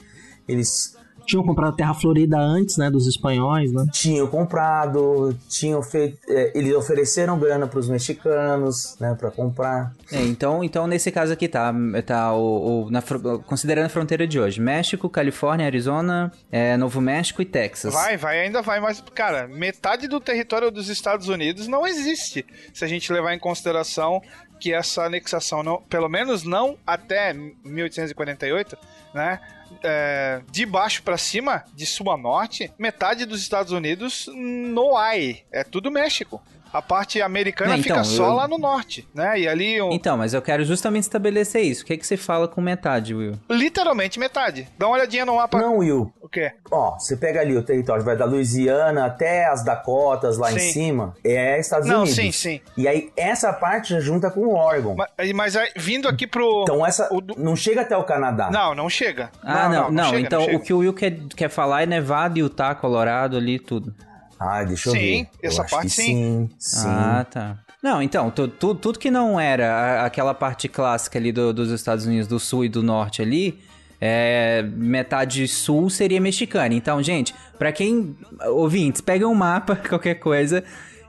[0.49, 0.97] Eles
[1.29, 2.91] Tinham comprado a Terra Florida antes, né?
[2.91, 3.85] Dos espanhóis, né?
[3.93, 6.19] tinham comprado, tinham feito.
[6.29, 9.93] é, eles ofereceram grana para os mexicanos, né, para comprar.
[10.11, 11.73] É, então, então, nesse caso aqui tá,
[12.07, 13.03] tá o, o- na
[13.47, 17.93] considerando a fronteira de hoje: México, Califórnia, Arizona, é, Novo México e Texas.
[17.93, 22.45] Vai, vai, ainda vai, mas, cara, metade do território dos Estados Unidos não existe.
[22.73, 24.21] Se a gente levar em consideração
[24.59, 28.77] que essa anexação, não, pelo menos não até 1848,
[29.15, 29.41] né?
[29.83, 35.43] é, de baixo pra cima, de sul a norte, metade dos Estados Unidos no ai.
[35.53, 36.43] É tudo México.
[36.73, 39.39] A parte americana Não, fica então, só eu- lá no norte, né?
[39.41, 41.83] E ali, um- Então, mas eu quero justamente estabelecer isso.
[41.83, 43.33] O que, é que você fala com metade, Will?
[43.51, 44.69] literalmente metade.
[44.79, 45.59] Dá uma olhadinha no mapa.
[45.61, 46.13] Não, Will.
[46.21, 46.53] O quê?
[46.71, 50.73] Ó, você pega ali o território, vai da Louisiana até as Dakotas lá em Sim.
[50.73, 52.15] cima, é Estados Não, Unidos.
[52.17, 52.61] sim, sim.
[52.77, 54.95] E aí essa parte já junta com o Oregon.
[54.95, 56.63] Mas, mas aí, vindo aqui pro.
[56.63, 58.51] Então essa o não chega até o Canadá.
[58.51, 59.31] Não, não chega.
[59.43, 60.05] Ah, não, não.
[60.11, 60.57] chega, então, chega.
[60.57, 63.95] o que o Will quer, quer falar é Nevada, Utah, Colorado ali, tudo.
[64.39, 64.99] Ah, deixa eu ver.
[65.01, 66.49] Sim, essa acho parte que sim.
[66.59, 66.89] Sim, sim.
[66.89, 67.57] Ah, tá.
[67.83, 71.71] Não, então, tu, tu- tudo que não era a- aquela parte clássica ali do- dos
[71.71, 73.59] Estados Unidos, do sul e do norte ali,
[74.01, 76.75] é, metade sul seria mexicana.
[76.75, 78.17] Então, gente, pra quem.
[78.47, 80.63] Ouvintes, pega um mapa, qualquer coisa.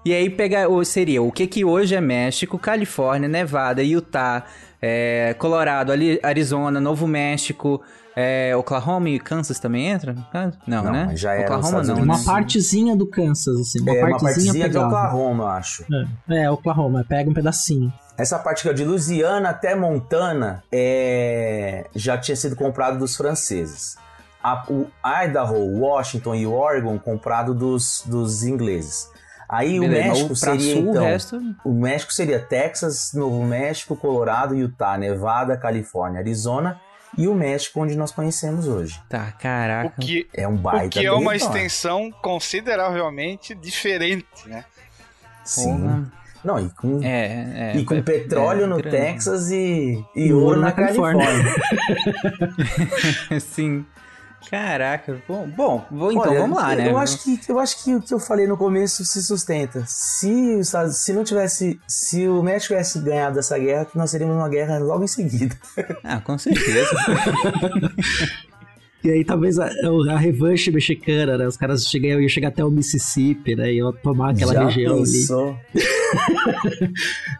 [0.06, 4.46] E aí pega, seria o que que hoje é México, Califórnia, Nevada, Utah,
[4.82, 7.82] é, Colorado, ali- Arizona, Novo México,
[8.20, 10.16] é, Oklahoma e Kansas também entra?
[10.68, 11.12] Não, Não, né?
[11.16, 12.02] já era Oklahoma não, né?
[12.02, 13.80] Uma partezinha do Kansas, assim.
[13.82, 14.88] Uma É uma partezinha partezinha de pegava.
[14.88, 15.86] Oklahoma, eu acho.
[16.30, 17.92] É, é, Oklahoma, pega um pedacinho.
[18.18, 23.96] Essa parte que é de Louisiana até Montana é, já tinha sido comprado dos franceses.
[24.44, 24.88] A- o
[25.26, 29.10] Idaho, Washington e o Oregon comprado dos, dos ingleses.
[29.48, 33.96] Aí Beleza, o México seria sul, o então, resto- o México seria Texas, Novo México,
[33.96, 36.80] Colorado, Utah, Nevada, Califórnia, Arizona
[37.18, 39.00] e o México onde nós conhecemos hoje.
[39.10, 39.96] Tá, O caraca.
[40.02, 41.58] que, É um o baita que é uma território.
[41.58, 44.64] extensão consideravelmente diferente, né?
[45.44, 45.78] Sim.
[45.80, 46.12] Porra.
[46.42, 47.78] Não, e com, É, é.
[47.78, 48.96] e com é- petróleo é no grande.
[48.96, 51.26] Texas e, e E ouro na Califórnia.
[53.42, 53.86] Sim.
[54.50, 55.22] Caraca.
[55.28, 56.90] Bom, bom vou- então Olha, vamos lá, né?
[56.92, 59.84] Eu acho, que, eu acho que o que eu falei no começo se sustenta.
[59.88, 61.80] Se, se não tivesse.
[61.88, 65.56] Se o México tivesse ganhado essa guerra, nós teríamos uma guerra logo em seguida.
[66.04, 66.90] Ah, com certeza.
[69.04, 69.70] E aí talvez a,
[70.12, 71.48] a revanche mexicana, né?
[71.48, 73.74] Os caras chegam, iam chegar até o Mississippi, né?
[73.74, 75.58] Iam tomar aquela Já região pensou?
[75.74, 76.90] ali.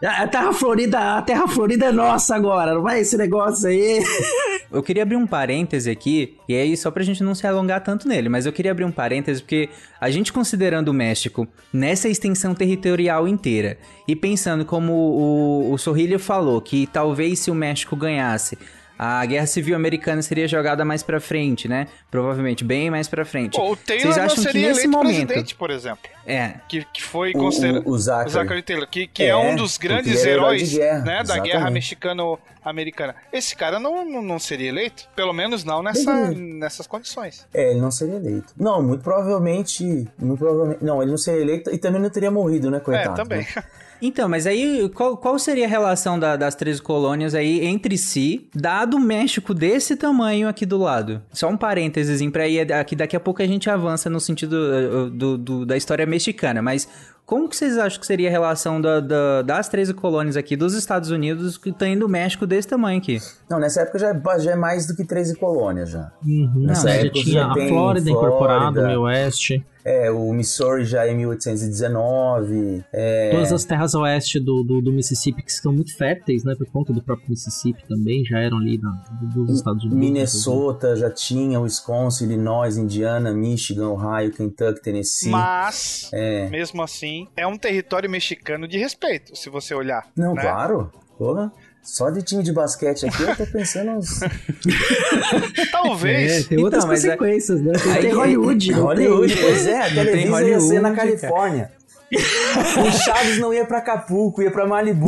[0.02, 4.02] A Terra Florida, a Terra Florida é nossa agora, não vai esse negócio aí.
[4.72, 8.06] Eu queria abrir um parêntese aqui, e aí só pra gente não se alongar tanto
[8.06, 9.68] nele, mas eu queria abrir um parêntese porque
[10.00, 16.20] a gente considerando o México nessa extensão territorial inteira e pensando como o, o Sorrilha
[16.20, 18.56] falou, que talvez se o México ganhasse,
[19.02, 21.86] a Guerra Civil Americana seria jogada mais pra frente, né?
[22.10, 23.56] Provavelmente bem mais pra frente.
[23.56, 25.26] Pô, o Taylor Vocês não acham que seria nesse eleito momento...
[25.26, 26.10] presidente, por exemplo.
[26.26, 27.86] É, Que, que foi O- considerado.
[27.86, 28.62] o- o Zachary.
[28.62, 33.14] Taylor, que, que é, É, um dos grandes heróis guerra, né, da guerra mexicano-americana.
[33.32, 35.08] Esse cara não, não, não seria eleito?
[35.16, 37.46] Pelo menos não nessa, nessas condições.
[37.54, 38.52] É, ele não seria eleito.
[38.56, 39.82] Não, muito provavelmente.
[40.18, 40.84] Muito provavelmente.
[40.84, 43.12] Não, ele não seria eleito e também não teria morrido, né, coitado?
[43.12, 43.40] é, também.
[43.56, 43.64] né?
[44.02, 48.48] Então, mas aí qual, qual seria a relação da- das 13 colônias aí entre si,
[48.54, 51.22] dado o México desse tamanho aqui do lado?
[51.32, 55.10] Só um parênteses pra ir aqui, daqui a pouco a gente avança no sentido uh,
[55.10, 56.88] do, do- da história mexicana, mas
[57.30, 60.74] como que vocês acham que seria a relação da- da- das 13 colônias aqui dos
[60.74, 63.18] Estados Unidos que tem do México desse tamanho aqui?
[63.48, 66.10] Não, nessa época já é, já é mais do que 13 colônias já.
[66.26, 69.64] Uhum, Nessa já época tinha já a tem Flórida incorporada, o meio oeste.
[69.82, 72.84] É, o Missouri já é em 1819.
[72.92, 76.54] É, Todas as terras oeste do, do, do Mississippi, que são muito férteis, né?
[76.54, 78.90] Por conta do próprio Mississippi também, já eram ali na,
[79.34, 79.98] dos Estados Unidos.
[79.98, 85.30] Minnesota já tinha, Wisconsin, Illinois, Indiana, Michigan, Ohio, Kentucky, Tennessee.
[85.30, 86.50] Mas, É.
[86.50, 90.06] mesmo assim, é um território mexicano de respeito, se você olhar.
[90.16, 90.42] Não, né?
[90.42, 90.92] claro.
[91.18, 91.52] Porra.
[91.82, 94.20] Só de time de basquete aqui eu tô pensando uns.
[95.72, 96.44] Talvez.
[96.44, 97.72] É, tem outras Então, é- consequências, né?
[97.72, 98.72] Tem, Aí- tem Hollywood.
[98.72, 101.72] não Hollywood, tem- pois é, a Tem televisão ia ser na Hollywood, Califórnia.
[102.12, 105.06] O Chaves não ia pra Acapulco, ia pra Malibu.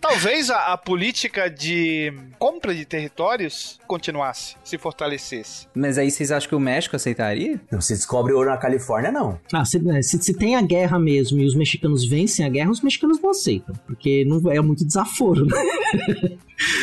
[0.00, 5.68] Talvez a, a política de compra de territórios continuasse, se fortalecesse.
[5.74, 7.60] Mas aí vocês acham que o México aceitaria?
[7.70, 9.40] Não, se descobre ouro na Califórnia, não.
[9.52, 12.70] Ah, se, né, se, se tem a guerra mesmo e os mexicanos vencem a guerra,
[12.70, 13.74] os mexicanos não aceitam.
[13.86, 15.56] Porque não é muito desaforo, né?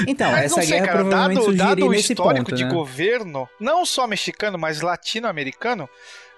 [0.08, 2.71] Então, Mas essa não sei, guerra cara, provavelmente dado, dado o histórico ponto, de né?
[2.71, 5.89] governo, não só mexicano, mas latino-americano,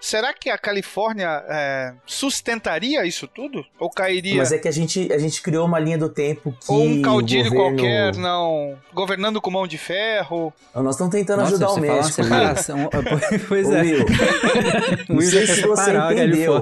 [0.05, 3.65] será que a Califórnia é, sustentaria isso tudo?
[3.79, 4.37] Ou cairia?
[4.37, 6.71] Mas é que a gente, a gente criou uma linha do tempo que.
[6.71, 7.77] Ou um caudilho o governo...
[7.77, 8.77] qualquer, não.
[8.93, 10.53] Governando com mão de ferro.
[10.75, 12.21] Nós estamos tentando Nossa, ajudar o México.
[13.47, 13.81] pois é.
[13.81, 14.05] Will,
[15.09, 16.61] não sei se você entendeu,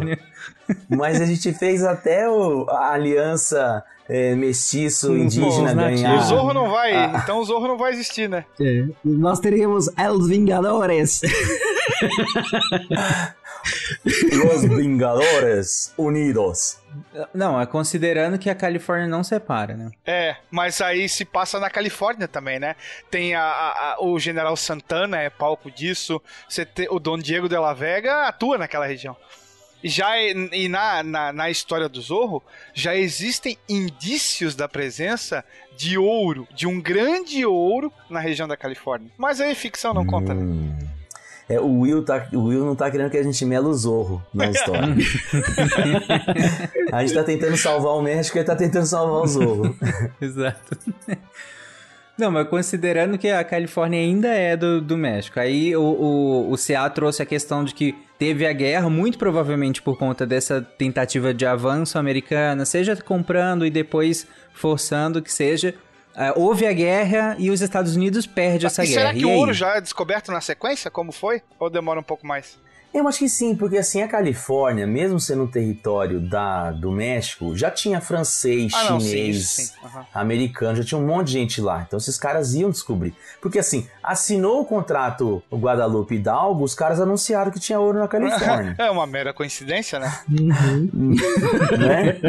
[0.89, 6.01] mas a gente fez até o- a aliança é, mestiço indígena nativos.
[6.01, 6.17] ganhar.
[6.17, 7.19] O Zorro não vai, Ah.
[7.23, 8.45] então o Zorro não vai existir, né?
[8.60, 11.21] É, nós teríamos Els Vingadores.
[14.32, 16.78] Los Vingadores Unidos.
[17.34, 19.89] Não, é considerando que a Califórnia não separa, né?
[20.06, 22.76] É, mas aí se passa na Califórnia também, né?
[23.10, 26.22] Tem a, a- a- o General Santana, é palco disso.
[26.48, 29.15] Você tem, o Dom Diego de la Vega atua naquela região.
[29.84, 32.41] E já e na, na, na história do Zorro,
[32.74, 35.43] já existem indícios da presença
[35.76, 39.12] de ouro, de um grande ouro na região da Califórnia.
[39.17, 40.92] Mas aí ficção não conta, né?
[41.49, 44.23] É, o, Will tá, o Will não tá querendo que a gente mela o Zorro
[44.34, 44.95] na história.
[46.91, 49.75] a gente tá tentando salvar o México e ele tá tentando salvar o Zorro.
[50.21, 50.77] Exato.
[52.17, 56.56] Não, mas considerando que a Califórnia ainda é do, do México, aí o, o, o
[56.56, 61.34] CA trouxe a questão de que teve a guerra, muito provavelmente por conta dessa tentativa
[61.34, 65.73] de avanço americana, seja comprando e depois forçando que seja.
[66.15, 68.99] Ah, houve a guerra e os Estados Unidos perdem essa e guerra.
[68.99, 71.41] será que e o ouro já é descoberto na sequência, como foi?
[71.60, 72.60] Ou demora um pouco mais?
[72.93, 77.56] Eu acho que sim, porque assim, a Califórnia, mesmo sendo um território da, do México,
[77.58, 79.71] já tinha francês, Ah, não, sim, chinês, isso sim.
[79.84, 80.06] Aham.
[80.13, 81.84] americano, já tinha um monte de gente lá.
[81.88, 83.15] Então esses caras iam descobrir.
[83.41, 88.08] Porque assim, assinou o contrato o Guadalupe Hidalgo, os caras anunciaram que tinha ouro na
[88.08, 88.75] Califórnia.
[88.84, 90.13] É uma mera coincidência, né?
[90.29, 90.89] Uhum.
[91.79, 92.19] né?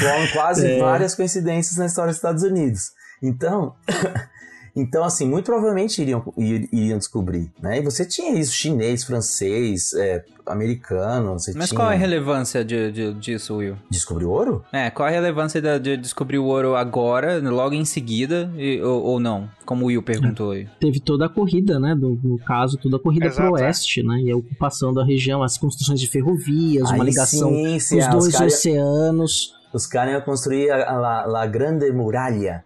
[0.00, 0.78] Com quase É.
[0.78, 2.90] várias coincidências na história dos Estados Unidos.
[3.22, 3.74] Então,
[4.76, 7.78] então assim, muito provavelmente iriam, ir- iriam descobrir, né?
[7.78, 11.78] E você tinha isso, chinês, francês, é, americano, você Mas tinha...
[11.78, 13.76] qual é a relevância de, de- disso, Will?
[13.90, 14.64] Descobriu ouro?
[14.72, 19.02] É, qual a relevância da- de descobrir o ouro agora, logo em seguida, e- ou,
[19.02, 19.48] ou não?
[19.64, 20.68] Como o Will perguntou aí.
[20.78, 21.94] Teve toda a corrida, né?
[21.94, 23.62] Do, no caso, toda a corrida Exato, pro é.
[23.64, 24.20] oeste, né?
[24.20, 28.04] E a ocupação da região, as construções de ferrovias, uma Aí ligação sim, sim, os
[28.04, 29.56] ah, dois os caras- oceanos.
[29.72, 32.64] Os caras iam construir a, a, La- La Grande Muralha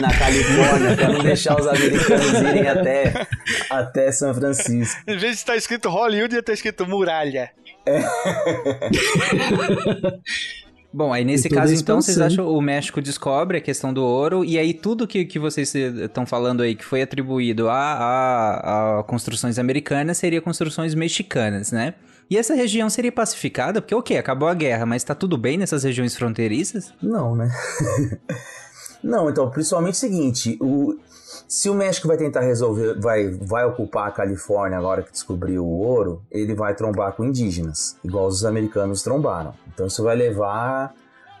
[0.00, 3.26] na Califórnia para não deixar os americanos irem até,
[3.68, 5.00] até São Francisco.
[5.06, 7.50] Em vez de estar escrito Hollywood, ia estar escrito muralha.
[10.92, 14.58] Bom, aí nesse caso, então, vocês acham o México descobre a questão do ouro, e
[14.58, 19.56] aí tudo que, que vocês estão falando aí que foi atribuído a, a, a construções
[19.56, 21.94] americanas seria construções mexicanas, né?
[22.28, 23.80] E essa região seria pacificada?
[23.80, 26.92] Porque, ok, acabou a guerra, mas tá tudo bem nessas regiões fronteiriças?
[27.02, 27.50] Não, né?
[29.02, 30.98] Não, então, principalmente o seguinte, o,
[31.48, 35.78] se o México vai tentar resolver, vai, vai ocupar a Califórnia agora que descobriu o
[35.80, 39.54] ouro, ele vai trombar com indígenas, igual os americanos trombaram.
[39.72, 40.94] Então isso vai levar.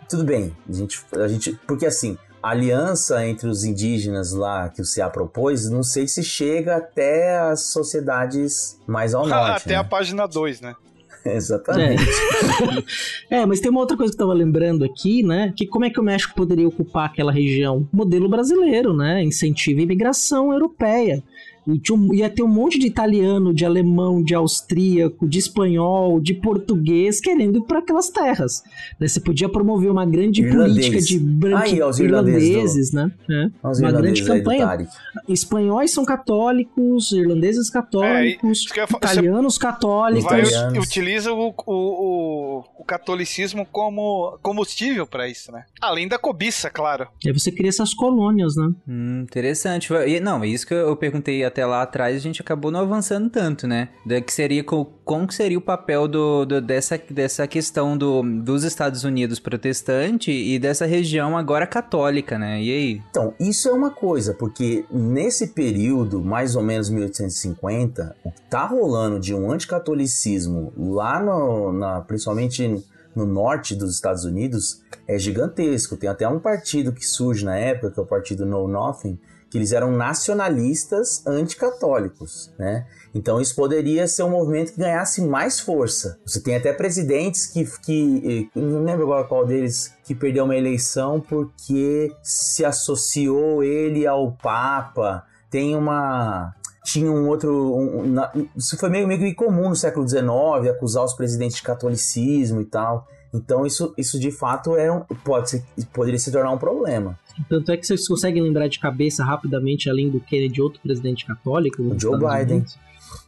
[0.08, 1.52] Tudo bem, a gente, a gente.
[1.66, 6.22] Porque assim, a aliança entre os indígenas lá que o CA propôs, não sei se
[6.22, 9.62] chega até as sociedades mais ao norte.
[9.62, 9.76] Até né?
[9.76, 10.74] a página 2, né?
[11.26, 12.02] Exatamente.
[13.30, 15.52] É, mas tem uma outra coisa que eu tava lembrando aqui, né?
[15.56, 17.88] Que como é que o México poderia ocupar aquela região?
[17.92, 19.22] Modelo brasileiro, né?
[19.22, 21.22] Incentiva a imigração europeia.
[21.66, 26.20] E tinha um- ia ter um monte de italiano, de alemão, de austríaco, de espanhol,
[26.20, 28.62] de português querendo ir para aquelas terras.
[28.98, 29.06] Né?
[29.08, 30.86] Você podia promover uma grande Irlandês.
[30.88, 31.18] política de
[31.84, 33.12] os irlandeses irlandeses, né?
[33.30, 33.50] É.
[33.62, 34.88] Uma grande irlandeses do campanha.
[35.28, 39.12] Espanhóis são católicos, irlandeses católicos, falar.
[39.12, 40.24] italianos católicos.
[40.24, 40.86] Vai, Italianos.
[40.86, 45.64] utiliza o, o, o, o catolicismo como combustível pra isso, né?
[45.80, 47.06] Além da cobiça, claro.
[47.24, 48.70] E aí você cria essas colônias, né?
[48.88, 49.92] Hum, interessante.
[50.06, 53.66] E, não, isso que eu perguntei até lá atrás, a gente acabou não avançando tanto,
[53.66, 53.88] né?
[54.06, 58.22] Da que seria, co- como que seria o papel do, do- dessa, dessa questão do,
[58.22, 62.62] dos Estados Unidos protestante e dessa região agora católica, né?
[62.62, 63.02] E aí?
[63.10, 68.64] Então, isso é uma coisa, porque nesse período, mais ou menos 1850, o que tá
[68.66, 72.82] rolando de um anticatolicismo lá no, na, principalmente
[73.14, 75.96] no norte dos Estados Unidos é gigantesco.
[75.96, 79.18] Tem até um partido que surge na época, que é o partido Know Nothing,
[79.50, 82.86] que eles eram nacionalistas anticatólicos, né?
[83.12, 86.18] Então isso poderia ser um movimento que ganhasse mais força.
[86.24, 91.20] Você tem até presidentes que, que não lembro agora qual deles, que perdeu uma eleição
[91.20, 95.24] porque se associou ele ao Papa.
[95.50, 97.76] Tem uma tinha um outro.
[97.76, 98.14] Um,
[98.56, 103.06] isso foi meio, meio comum no século XIX, acusar os presidentes de catolicismo e tal.
[103.32, 107.18] Então isso, isso de fato é um, pode ser, poderia se tornar um problema.
[107.48, 111.82] Tanto é que vocês conseguem lembrar de cabeça rapidamente, além do Kennedy, outro presidente católico?
[111.82, 112.56] O Joe Biden.
[112.56, 112.76] Unidos?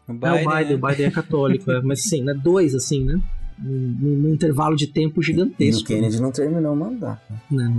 [0.08, 2.34] O Biden, é, o Biden, o Biden é católico, é, mas assim, né?
[2.34, 3.20] Dois, assim, né?
[3.58, 5.80] Num, num intervalo de tempo gigantesco.
[5.80, 7.32] E o Kennedy não terminou o mandato.
[7.50, 7.76] Não.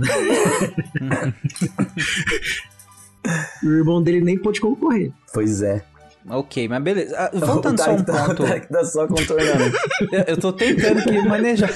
[3.62, 5.12] o irmão dele nem pôde concorrer.
[5.32, 5.84] Pois é.
[6.28, 7.16] Ok, mas beleza.
[7.18, 8.42] Ah, voltando só um tá, ponto.
[8.44, 9.76] O tá só contornando.
[10.10, 11.70] eu, eu tô tentando que manejar.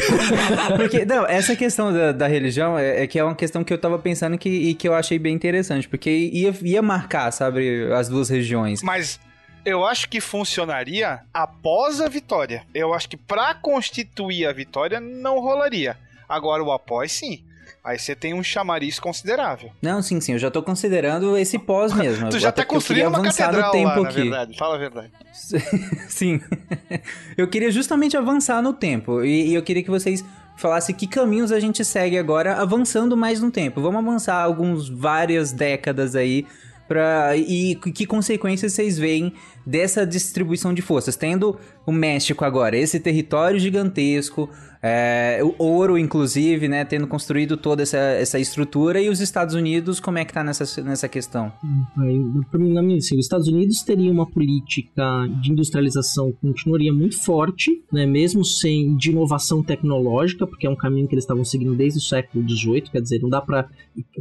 [0.76, 3.78] porque, não, essa questão da, da religião é, é, que é uma questão que eu
[3.78, 8.08] tava pensando que, e que eu achei bem interessante, porque ia, ia marcar, sabe, as
[8.08, 8.82] duas regiões.
[8.82, 9.20] Mas
[9.64, 12.64] eu acho que funcionaria após a vitória.
[12.74, 15.96] Eu acho que para constituir a vitória não rolaria.
[16.28, 17.44] Agora o após sim.
[17.84, 19.70] Aí você tem um chamariz considerável.
[19.82, 22.30] Não, sim, sim, eu já tô considerando esse pós mesmo.
[22.30, 24.02] tu já Até tá construindo uma catedral tempo lá, aqui.
[24.02, 24.56] na verdade.
[24.56, 25.12] Fala a verdade.
[26.08, 26.40] sim.
[27.36, 29.22] eu queria justamente avançar no tempo.
[29.22, 30.24] E, e eu queria que vocês
[30.56, 33.82] falassem que caminhos a gente segue agora avançando mais no tempo.
[33.82, 36.46] Vamos avançar alguns várias décadas aí
[36.86, 39.32] Pra, e que consequências vocês veem
[39.64, 41.16] dessa distribuição de forças?
[41.16, 44.50] Tendo o México agora, esse território gigantesco,
[44.86, 46.84] é, o ouro, inclusive, né?
[46.84, 50.82] Tendo construído toda essa, essa estrutura, e os Estados Unidos, como é que tá nessa,
[50.82, 51.50] nessa questão?
[51.96, 57.82] Na minha, assim, os Estados Unidos teria uma política de industrialização que continuaria muito forte,
[57.90, 58.04] né?
[58.04, 62.02] Mesmo sem de inovação tecnológica, porque é um caminho que eles estavam seguindo desde o
[62.02, 63.66] século XVIII, quer dizer, não dá para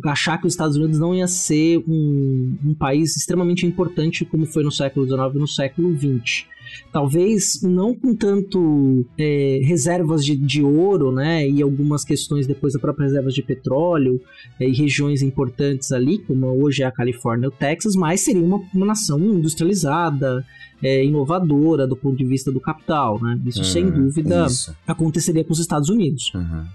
[0.06, 4.64] achar que os Estados Unidos não ia ser um, um país extremamente importante como foi
[4.64, 6.54] no século XIX e no século XX
[6.92, 12.80] talvez não com tanto é, reservas de, de, ouro, né, e algumas questões depois da
[12.80, 14.20] própria reservas de petróleo
[14.60, 18.44] é, e regiões importantes ali, como hoje é a Califórnia e o Texas, mas seria
[18.44, 20.46] uma, uma nação industrializada,
[20.82, 23.40] é, inovadora do ponto de vista do capital, né?
[23.46, 24.76] Isso uhum, sem dúvida isso.
[24.86, 26.32] aconteceria com os Estados Unidos.
[26.36, 26.66] Uhum.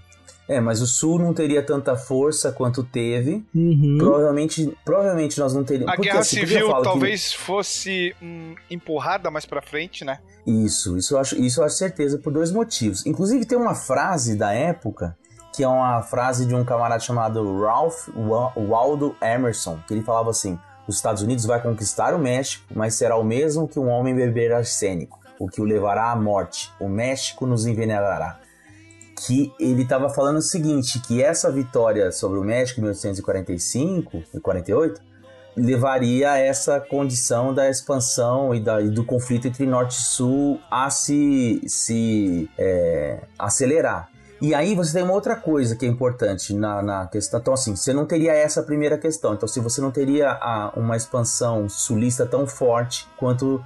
[0.49, 3.45] É, mas o Sul não teria tanta força quanto teve.
[3.53, 3.97] Uhum.
[3.99, 5.93] Provavelmente, provavelmente nós não teríamos.
[5.93, 7.37] A Porque, guerra assim, civil talvez que...
[7.37, 10.17] fosse hum, empurrada mais para frente, né?
[10.47, 13.05] Isso, isso eu, acho, isso eu acho certeza por dois motivos.
[13.05, 15.15] Inclusive tem uma frase da época
[15.53, 20.57] que é uma frase de um camarada chamado Ralph Waldo Emerson, que ele falava assim:
[20.87, 24.51] os Estados Unidos vai conquistar o México, mas será o mesmo que um homem beber
[24.51, 26.71] arsênico, o que o levará à morte.
[26.79, 28.39] O México nos envenenará
[29.25, 34.39] que ele estava falando o seguinte, que essa vitória sobre o México em 1845 e
[34.39, 35.01] 48
[35.55, 40.59] levaria a essa condição da expansão e, da, e do conflito entre Norte e Sul
[40.71, 44.09] a se, se é, acelerar.
[44.41, 47.41] E aí você tem uma outra coisa que é importante na, na questão.
[47.41, 49.33] Então, assim, você não teria essa primeira questão.
[49.33, 53.61] Então, se você não teria a, uma expansão sulista tão forte quanto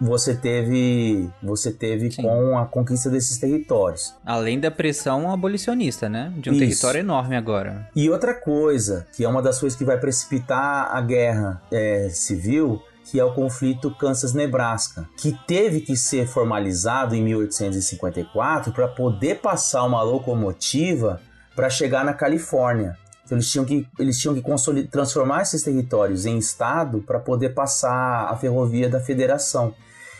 [0.00, 2.22] você teve você teve Sim.
[2.22, 4.14] com a conquista desses territórios.
[4.24, 6.32] Além da pressão abolicionista, né?
[6.36, 6.60] De um Isso.
[6.60, 7.88] território enorme agora.
[7.94, 12.80] E outra coisa, que é uma das coisas que vai precipitar a guerra é, civil,
[13.04, 19.84] que é o conflito Kansas-Nebraska, que teve que ser formalizado em 1854 para poder passar
[19.84, 21.20] uma locomotiva
[21.54, 22.96] para chegar na Califórnia.
[23.24, 28.28] Então eles tinham que, eles tinham que transformar esses territórios em estado para poder passar
[28.30, 29.74] a ferrovia da federação.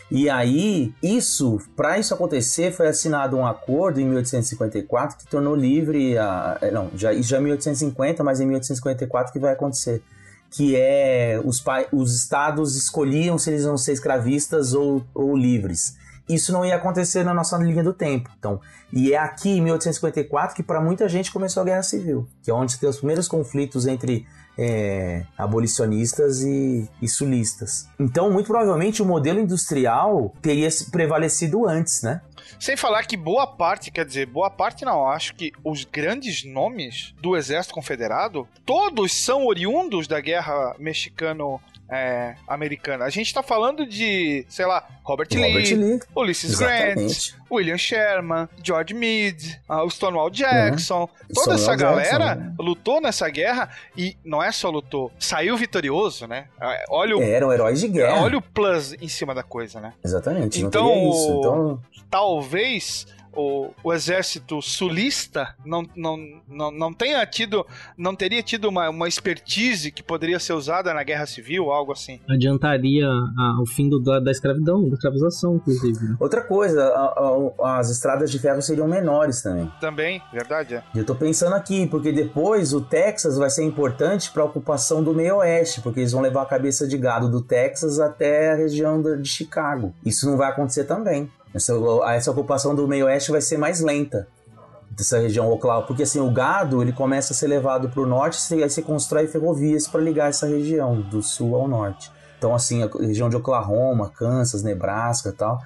[0.09, 6.17] E aí, isso, para isso acontecer, foi assinado um acordo em 1854 que tornou livre
[6.17, 10.03] a, é, não, já já em 1850, mas em 1854 que vai acontecer,
[10.51, 15.95] que é os, os estados escolhiam se eles vão ser escravistas ou, ou livres
[16.27, 18.29] isso não ia acontecer na nossa linha do tempo.
[18.37, 18.59] Então,
[18.91, 22.53] e é aqui em 1854 que para muita gente começou a Guerra Civil, que é
[22.53, 24.25] onde tem os primeiros conflitos entre
[24.57, 27.89] é, abolicionistas e, e, sulistas.
[27.99, 32.21] Então, muito provavelmente o modelo industrial teria prevalecido antes, né?
[32.59, 37.13] Sem falar que boa parte, quer dizer, boa parte não, acho que os grandes nomes
[37.21, 41.59] do Exército Confederado, todos são oriundos da Guerra Mexicano
[41.89, 43.05] é, americana.
[43.05, 48.49] A gente tá falando de, sei lá, Robert, Robert Lee, Lee, Ulysses Grant, William Sherman,
[48.63, 51.01] George Meade, uh, o Stonewall Jackson.
[51.01, 51.07] Uhum.
[51.33, 52.55] Toda Stonewall essa galera Jackson, né?
[52.59, 56.45] lutou nessa guerra e não é só lutou, saiu vitorioso, né?
[56.59, 58.21] É, Olha o, Eram heróis de guerra.
[58.21, 59.93] Olha o plus em cima da coisa, né?
[60.03, 60.61] Exatamente.
[60.61, 60.91] Então,
[61.37, 61.79] então...
[62.09, 63.05] talvez
[63.35, 66.17] o, o exército sulista não, não,
[66.47, 67.65] não, não tenha tido,
[67.97, 72.19] não teria tido uma, uma expertise que poderia ser usada na guerra civil, algo assim.
[72.29, 76.03] Adiantaria a- o fim do, da, da escravidão, da escravização, inclusive.
[76.05, 76.15] né?
[76.19, 79.71] Outra coisa, a- a- as estradas de ferro seriam menores também.
[79.81, 80.83] Também, verdade, é.
[80.95, 85.13] Eu tô pensando aqui, porque depois o Texas vai ser importante para a ocupação do
[85.13, 89.01] meio oeste, porque eles vão levar a cabeça de gado do Texas até a região
[89.21, 89.93] de Chicago.
[90.05, 91.29] Isso não vai acontecer também.
[91.55, 91.73] Essa,
[92.09, 94.27] essa ocupação do meio oeste vai ser mais lenta
[94.91, 98.37] dessa região Oklahoma, porque assim o gado ele começa a ser levado para o norte
[98.53, 102.11] e aí você constrói ferrovias para ligar essa região do sul ao norte.
[102.37, 105.61] Então assim a região de Oklahoma, Kansas, Nebraska, e tal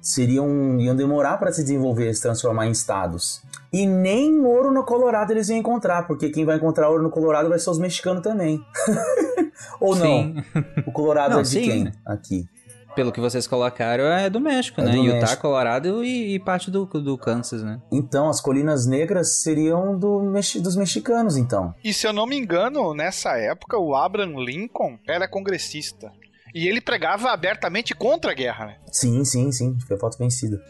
[0.00, 3.42] seriam iam demorar para se desenvolver, se transformar em estados.
[3.72, 7.48] E nem ouro no Colorado eles iam encontrar, porque quem vai encontrar ouro no Colorado
[7.48, 8.64] vai ser os mexicanos também.
[9.80, 10.06] Ou não?
[10.06, 10.44] Sim.
[10.86, 11.62] O Colorado Não, é de sim.
[11.62, 11.92] quem?
[12.04, 12.48] Aqui.
[12.94, 14.92] Pelo que vocês colocaram, é do México, É né?
[14.92, 15.42] do Utah, México.
[15.42, 17.80] Colorado e, e parte do, do Kansas, né?
[17.90, 21.74] Então, as colinas negras seriam do mexi- dos mexicanos, então.
[21.82, 26.12] E se eu não me engano, nessa época, o Abraham Lincoln era congressista.
[26.54, 28.76] E ele pregava abertamente contra a guerra, né?
[28.92, 29.76] Sim, sim, sim.
[29.88, 30.62] Foi foto vencida.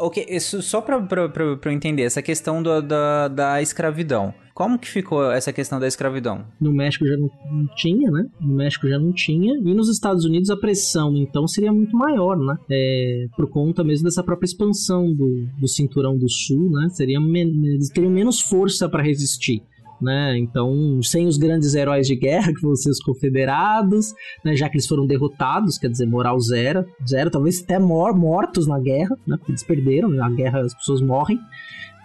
[0.00, 4.34] Ok, isso só pra, pra, pra, pra eu entender, essa questão do- da, da escravidão.
[4.54, 6.44] Como que ficou essa questão da escravidão?
[6.60, 8.24] No México já não, não tinha, né?
[8.40, 9.54] No México já não tinha.
[9.54, 12.56] E nos Estados Unidos a pressão, então, seria muito maior, né?
[12.70, 16.88] É, por conta mesmo dessa própria expansão do, do cinturão do sul, né?
[16.90, 19.62] Seria men- eles teriam menos força para resistir.
[20.02, 20.36] Né?
[20.38, 24.12] Então, sem os grandes heróis de guerra, que vão ser os confederados,
[24.44, 24.56] né?
[24.56, 28.80] já que eles foram derrotados, quer dizer, moral zero, zero, talvez até mor mortos na
[28.80, 29.36] guerra, né?
[29.36, 31.38] porque eles perderam, na guerra as pessoas morrem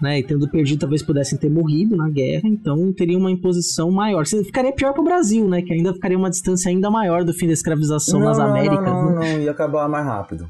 [0.02, 4.26] né, e tendo perdido talvez pudessem ter morrido na guerra, então teria uma imposição maior.
[4.26, 7.54] Ficaria pior pro Brasil, né, que ainda ficaria uma distância ainda maior do fim da
[7.54, 8.86] escravização nas Américas.
[8.86, 9.34] Não, não, né?
[9.34, 10.50] não, ia acabar mais rápido.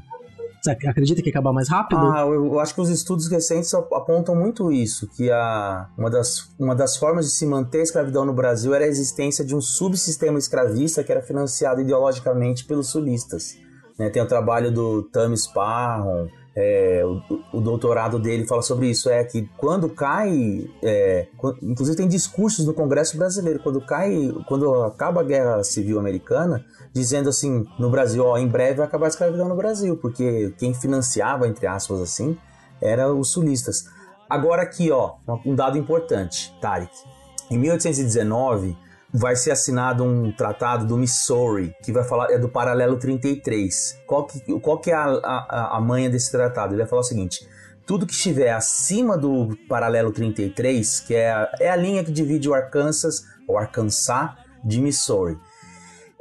[0.76, 2.00] Você acredita que acabar mais rápido?
[2.00, 6.50] Ah, eu, acho que os estudos recentes ap- apontam muito isso, que a, uma, das,
[6.58, 9.60] uma das formas de se manter a escravidão no Brasil era a existência de um
[9.60, 13.56] subsistema escravista que era financiado ideologicamente pelos sulistas.
[13.98, 14.10] né?
[14.10, 16.28] Tem o trabalho do Tamis Parron,
[16.60, 21.28] é, o, o doutorado dele fala sobre isso, é que quando cai, é,
[21.62, 26.64] inclusive tem discursos no Congresso brasileiro, quando cai, quando acaba a Guerra Civil Americana,
[26.98, 30.74] dizendo assim, no Brasil, ó, em breve vai acabar a escravidão no Brasil, porque quem
[30.74, 32.36] financiava, entre aspas assim,
[32.82, 33.84] era os sulistas.
[34.28, 35.14] Agora aqui, ó,
[35.46, 36.92] um dado importante, Tarek.
[37.50, 38.76] Em 1819
[39.14, 44.00] vai ser assinado um tratado do Missouri, que vai falar é do paralelo 33.
[44.06, 46.74] Qual que, qual que é a, a, a manha desse tratado?
[46.74, 47.48] Ele vai falar o seguinte:
[47.86, 52.48] tudo que estiver acima do paralelo 33, que é a, é a linha que divide
[52.48, 54.30] o Arkansas, o Arkansas
[54.64, 55.38] de Missouri.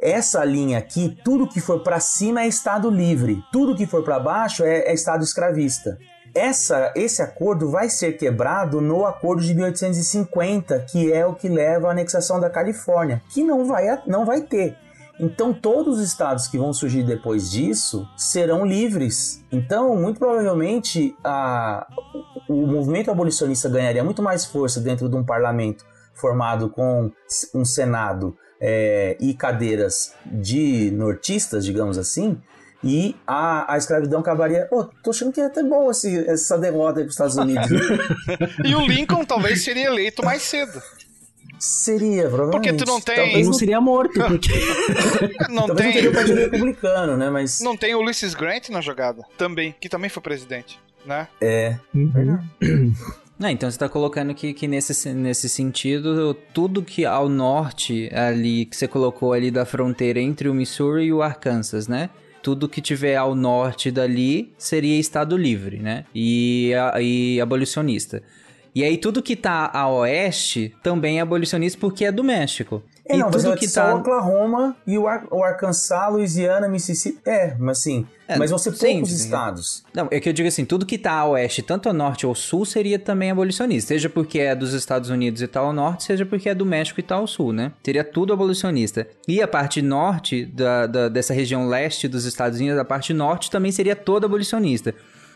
[0.01, 4.19] Essa linha aqui, tudo que for para cima é estado livre, tudo que for para
[4.19, 5.97] baixo é, é estado escravista.
[6.35, 11.87] Essa, esse acordo vai ser quebrado no acordo de 1850, que é o que leva
[11.87, 14.77] à anexação da Califórnia, que não vai, não vai ter.
[15.19, 19.43] Então, todos os estados que vão surgir depois disso serão livres.
[19.51, 21.87] Então, muito provavelmente, a,
[22.47, 25.83] o, movimento abolicionista ganharia muito mais força dentro de um parlamento
[26.13, 27.11] formado com
[27.55, 32.37] um senado é, e cadeiras de nortistas, digamos assim,
[32.83, 34.65] e a, a escravidão acabaria.
[34.69, 37.67] Pô, tô achando que é até bom esse, essa derrota aí pros Estados Unidos.
[38.63, 40.81] e o Lincoln talvez seria eleito mais cedo.
[41.59, 42.51] Seria, provavelmente.
[42.51, 44.51] Porque tu não tem- Talvez não seria morto, porque.
[45.49, 47.29] Não Talvez não tem, teria o Partido Republicano, né?
[47.31, 47.61] Mas.
[47.61, 49.23] não tem Ulysses Grant na jogada.
[49.37, 51.27] Também, que também foi presidente, né?
[51.41, 51.77] É.
[51.95, 52.37] Uhum.
[53.39, 58.65] Ah, então você tá colocando que, que nesse, nesse sentido, tudo que ao norte ali,
[58.65, 62.09] que você colocou ali da fronteira entre o Missouri e o Arkansas, né?
[62.41, 66.05] Tudo que tiver ao norte dali seria Estado livre, né?
[66.15, 68.23] E, e abolicionista.
[68.73, 72.83] E aí tudo que tá a oeste também é abolicionista porque é do México.
[73.09, 76.67] É, e não, tudo vai que tá o Oklahoma e o, Ar o Arkansas, Louisiana,
[76.67, 77.19] Mississippi.
[77.25, 78.05] É, mas assim.
[78.27, 79.15] É, mas vão ser sim, poucos sim.
[79.23, 79.83] estados.
[79.93, 82.35] Não, é que eu digo assim, tudo que tá a oeste, tanto a norte ou
[82.35, 83.87] sul, seria também abolicionista.
[83.87, 86.99] Seja porque é dos Estados Unidos e tal ao norte, seja porque é do México
[86.99, 87.71] e tal ao sul, né?
[87.83, 89.07] Seria tudo abolicionista.
[89.27, 93.49] E a parte norte da, da- dessa região leste dos Estados Unidos, a parte norte
[93.49, 94.93] também seria toda abolicionista.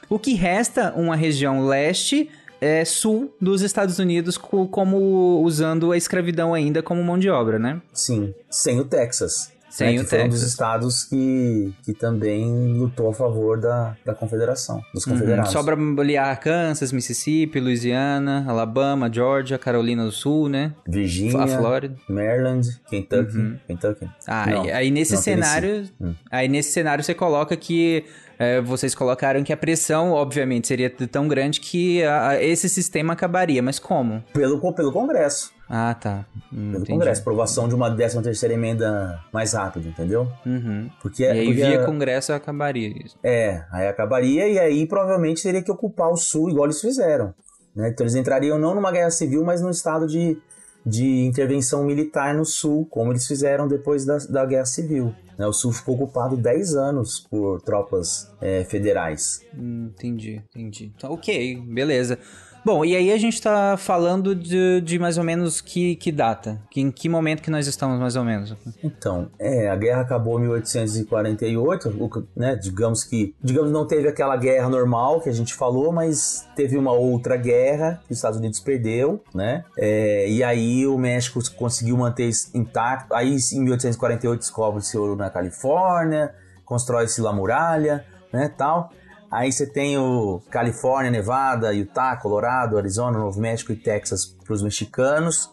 [0.09, 2.29] O que resta uma região leste
[2.61, 7.57] é sul dos Estados Unidos co- como usando a escravidão ainda como mão de obra,
[7.57, 7.81] né?
[7.91, 9.51] Sim, sem o Texas.
[9.69, 10.49] Sem né, o que foi um dos Texas.
[10.49, 15.13] estados que, que também lutou a favor da, da confederação, dos Uhum.
[15.13, 15.49] confederados.
[15.53, 20.73] Sobra ali Arkansas, Mississippi, Louisiana, Alabama, Georgia, Carolina do Sul, né?
[20.85, 21.95] Virgínia, Flórida.
[22.09, 23.37] Maryland, Kentucky.
[23.37, 23.57] Uhum.
[23.65, 24.09] Kentucky.
[24.27, 25.93] Ah, Não, e aí nesse não, cenário, Tennessee.
[26.01, 26.13] Hum.
[26.29, 28.03] aí nesse cenário você coloca que
[28.43, 33.13] é, vocês colocaram que a pressão, obviamente, seria tão grande que a- a- esse sistema
[33.13, 33.61] acabaria.
[33.61, 34.23] Mas como?
[34.33, 35.51] Pelo, pelo Congresso.
[35.69, 36.25] Ah, tá.
[36.51, 36.85] Hum, Pelo.
[36.85, 37.21] Congresso.
[37.21, 40.27] Aprovação de uma 13 terceira emenda mais rápido, entendeu?
[40.45, 40.89] Uhum.
[41.01, 43.15] Porque, E aí, porque via Congresso, acabaria isso.
[43.23, 47.33] É, aí acabaria e aí provavelmente teria que ocupar o sul, igual eles fizeram.
[47.75, 47.87] Né?
[47.89, 50.37] Então eles entrariam não numa guerra civil, mas num estado de,
[50.85, 55.15] de intervenção militar no sul, como eles fizeram depois da, da guerra civil.
[55.41, 55.47] Né?
[55.47, 59.41] O sul ficou ocupado 10 anos por tropas é, federais.
[59.57, 60.93] Hum, entendi, entendi.
[60.95, 62.19] Então, ok, beleza.
[62.63, 66.61] Bom, e aí a gente tá falando de, de mais ou menos que, que data?
[66.69, 68.55] Que, em que momento que nós estamos, mais ou menos?
[68.83, 74.07] Então, é, a guerra acabou em 1848, o que, né, digamos que, digamos não teve
[74.07, 78.37] aquela guerra normal que a gente falou, mas teve uma outra guerra que os Estados
[78.37, 84.95] Unidos perdeu, né, é, e aí o México conseguiu manter intacto, aí em 1848 descobre-se
[84.97, 86.31] ouro na Califórnia,
[86.63, 88.91] constrói-se La Muralha, né, tal,
[89.31, 94.61] Aí você tem o Califórnia, Nevada, Utah, Colorado, Arizona, Novo México e Texas para os
[94.61, 95.49] mexicanos.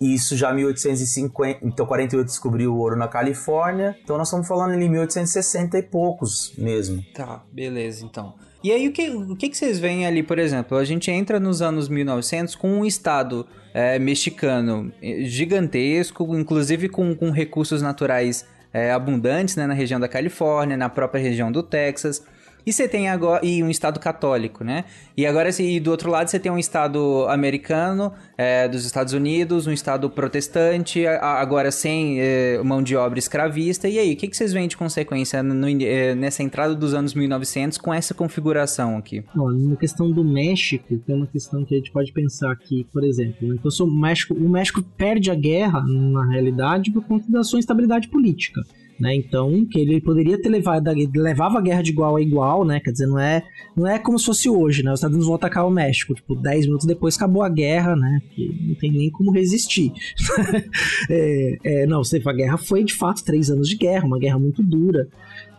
[0.00, 3.96] Isso já em 1850, então 48 descobriu o ouro na Califórnia.
[4.02, 7.04] Então nós estamos falando ali em 1860 e poucos mesmo.
[7.12, 8.34] Tá, beleza, então.
[8.62, 10.76] E aí, o que, o que, que vocês veem ali, por exemplo?
[10.76, 17.14] A gente entra nos anos 1900 com um estado é, mexicano eh, gigantesco, inclusive com,
[17.14, 22.22] com recursos naturais é, abundantes né, na região da Califórnia, na própria região do Texas.
[22.66, 24.84] E você tem agora e um estado católico, né?
[25.16, 29.66] E agora e do outro lado você tem um estado americano é, dos Estados Unidos,
[29.66, 33.88] um estado protestante, agora sem é, mão de obra escravista.
[33.88, 37.14] E aí, o que, que vocês veem de consequência no- é, nessa entrada dos anos
[37.14, 39.24] 1900 com essa configuração aqui?
[39.34, 43.48] Na questão do México, tem uma questão que a gente pode pensar aqui, por exemplo,
[43.48, 43.56] né?
[43.58, 48.08] Então, o México, o México perde a guerra, na realidade, por conta da sua instabilidade
[48.08, 48.60] política.
[49.00, 49.14] Né?
[49.14, 52.80] Então, que ele poderia ter levado, levava a guerra de igual a igual, né?
[52.80, 53.42] Quer dizer, não é,
[53.74, 54.92] não é como se fosse hoje, né?
[54.92, 58.20] Os Estados Unidos vão atacar o México, tipo, 10 minutos depois acabou a guerra, né?
[58.34, 59.90] Que não tem nem como resistir.
[61.08, 64.62] é, é, não, a guerra foi de fato três anos de guerra, uma guerra muito
[64.62, 65.08] dura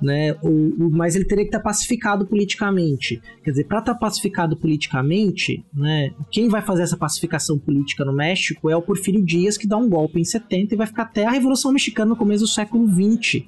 [0.02, 0.34] né?
[0.42, 3.22] O, o- mas ele teria que estar pacificado politicamente.
[3.44, 6.12] Quer dizer, para estar pacificado politicamente, né?
[6.32, 9.90] Quem vai fazer essa pacificação política no México é o Porfírio Dias, que dá um
[9.90, 13.46] golpe em 70 e vai ficar até a Revolução Mexicana no começo do século 20.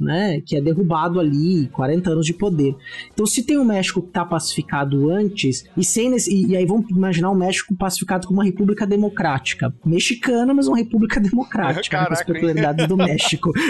[0.00, 2.74] Né, que é derrubado ali, 40 anos de poder.
[3.12, 6.90] Então, se tem o México que está pacificado antes, e, sem e, e aí vamos
[6.90, 9.72] imaginar o México pacificado como uma república democrática.
[9.84, 13.52] Mexicana, mas uma república democrática, né, com as Caraca, peculiaridades do México.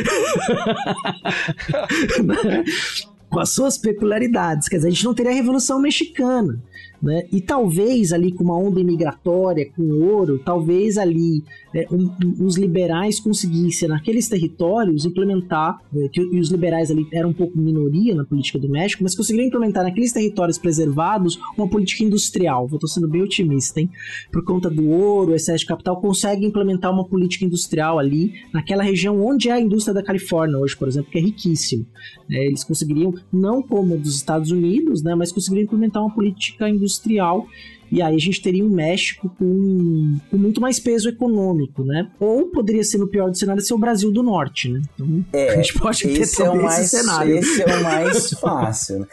[3.32, 4.68] com as suas peculiaridades.
[4.68, 6.62] Quer dizer, a gente não teria a Revolução Mexicana.
[7.02, 7.26] Né?
[7.32, 11.42] E talvez ali com uma onda imigratória, com ouro, talvez ali
[11.74, 17.06] é, um- um- os liberais conseguissem naqueles territórios implementar, é, que e os liberais ali
[17.12, 21.68] eram um pouco minoria na política do México, mas conseguiriam implementar naqueles territórios preservados uma
[21.68, 22.68] política industrial.
[22.68, 23.90] Tô sendo bem otimista, hein?
[24.32, 29.24] Por conta do ouro, excesso de capital, consegue implementar uma política industrial ali naquela região
[29.24, 31.86] onde é a indústria da Califórnia hoje, por exemplo, que é riquíssimo.
[32.30, 37.46] É, eles conseguiriam, não como dos Estados Unidos, né, mas conseguiriam implementar uma política industrial.
[37.92, 42.10] E aí a gente teria um México com, com muito mais peso econômico, né?
[42.18, 44.80] Ou poderia ser, no pior dos cenários, ser o Brasil do Norte, né?
[44.94, 47.36] Então É, a gente pode ter esse é o mais, esse cenário.
[47.36, 49.00] Esse é o mais fácil.
[49.00, 49.06] né?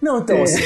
[0.00, 0.42] Não, então, É.
[0.44, 0.60] assim,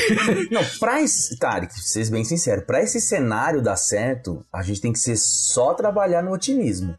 [0.48, 4.80] não, pra esse, Tarek, pra ser bem sincero, pra esse cenário dar certo, a gente
[4.80, 6.94] tem que ser só trabalhar no otimismo.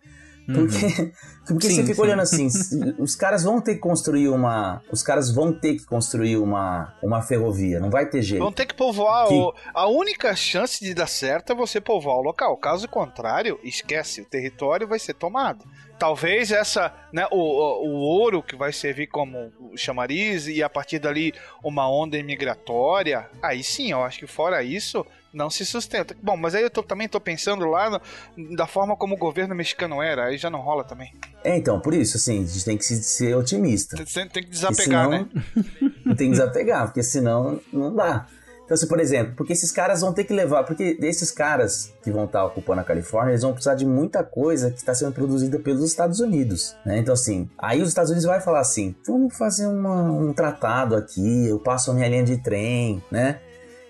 [0.47, 1.11] Porque,
[1.45, 2.01] porque Sim, você fica sim.
[2.01, 2.47] olhando assim,
[2.97, 4.81] os caras vão ter que construir uma.
[4.91, 8.41] Os caras vão ter que construir uma, uma ferrovia, não vai ter jeito.
[8.41, 9.27] Vão ter que povoar.
[9.27, 12.55] Que- o- A única chance de dar certo é você povoar o local.
[12.57, 15.65] Caso contrário, esquece, o território vai ser tomado.
[15.99, 20.69] Talvez essa, né, o, o, o ouro que vai servir como o chamariz e a
[20.69, 21.33] partir dali
[21.63, 25.05] uma onda imigratória, aí sim, eu acho que fora isso
[25.37, 26.15] não se sustenta.
[26.21, 29.53] Bom, mas aí eu tô- também tô pensando lá no- da forma como o governo
[29.55, 31.13] mexicano era, aí já não rola também.
[31.43, 33.95] É, então, por isso, assim, a gente tem que se- ser otimista.
[34.03, 35.27] Tem, tem que desapegar, senão- né?
[36.17, 38.25] tem que desapegar, porque senão não dá.
[38.65, 42.11] Então, assim, por exemplo, porque esses caras vão ter que levar, porque esses caras que
[42.11, 45.57] vão estar ocupando a Califórnia, eles vão precisar de muita coisa que está sendo produzida
[45.57, 46.97] pelos Estados Unidos, né?
[46.97, 51.47] Então, assim, aí os Estados Unidos vai falar assim, vamos fazer uma- um tratado aqui,
[51.47, 53.39] eu passo a minha linha de trem, né?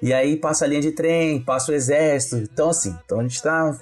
[0.01, 3.41] E aí passa a linha de trem, passa o exército, então assim, então a gente
[3.41, 3.77] tá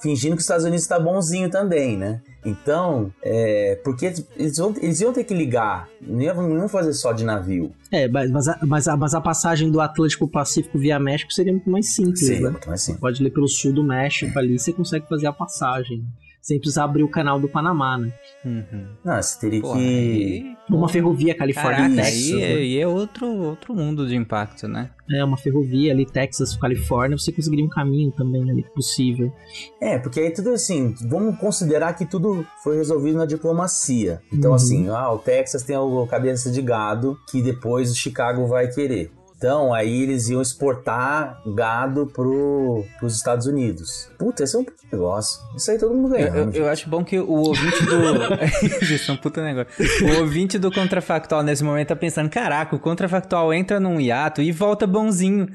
[0.00, 2.20] fingindo que os Estados Unidos está bonzinho também, né?
[2.44, 4.06] Então, é, porque
[4.36, 7.72] eles, vão, eles iam ter que ligar, não iam, não iam fazer só de navio.
[7.90, 11.52] É, mas, mas, a, mas, a, mas a passagem do Atlântico Pacífico via México seria
[11.52, 12.50] muito mais simples, Seria né?
[12.50, 13.00] muito mais simples.
[13.00, 16.04] Pode ler pelo sul do México ali, você consegue fazer a passagem.
[16.46, 18.12] Sem precisar abrir o canal do Panamá, né?
[18.44, 18.86] Uhum.
[19.04, 19.78] Não, você teria Pô, que.
[19.80, 20.56] aí...
[20.70, 22.32] Uma ferrovia Califórnia Caraca, Texas.
[22.32, 22.46] aí, né?
[22.54, 24.90] aí é outro, outro mundo de impacto, né?
[25.10, 29.32] É, uma ferrovia ali, Texas, Califórnia, você conseguiria um caminho também ali possível.
[29.80, 34.20] É, porque aí tudo assim, vamos considerar que tudo foi resolvido na diplomacia.
[34.32, 34.56] Então, Uhum.
[34.56, 39.10] assim, ah, o Texas tem o cabeça de gado que depois o Chicago vai querer.
[39.36, 44.08] Então, aí eles iam exportar gado pro, pros Estados Unidos.
[44.18, 45.40] Puta, esse é um puta negócio.
[45.54, 46.42] Isso aí todo mundo Eu, ganha.
[46.44, 47.96] eu- eu acho bom que o ouvinte do.
[48.82, 49.68] Isso é um puta negócio.
[50.06, 54.50] O ouvinte do contrafactual nesse momento tá pensando: caraca, o contrafactual entra num hiato e
[54.52, 55.46] volta bonzinho.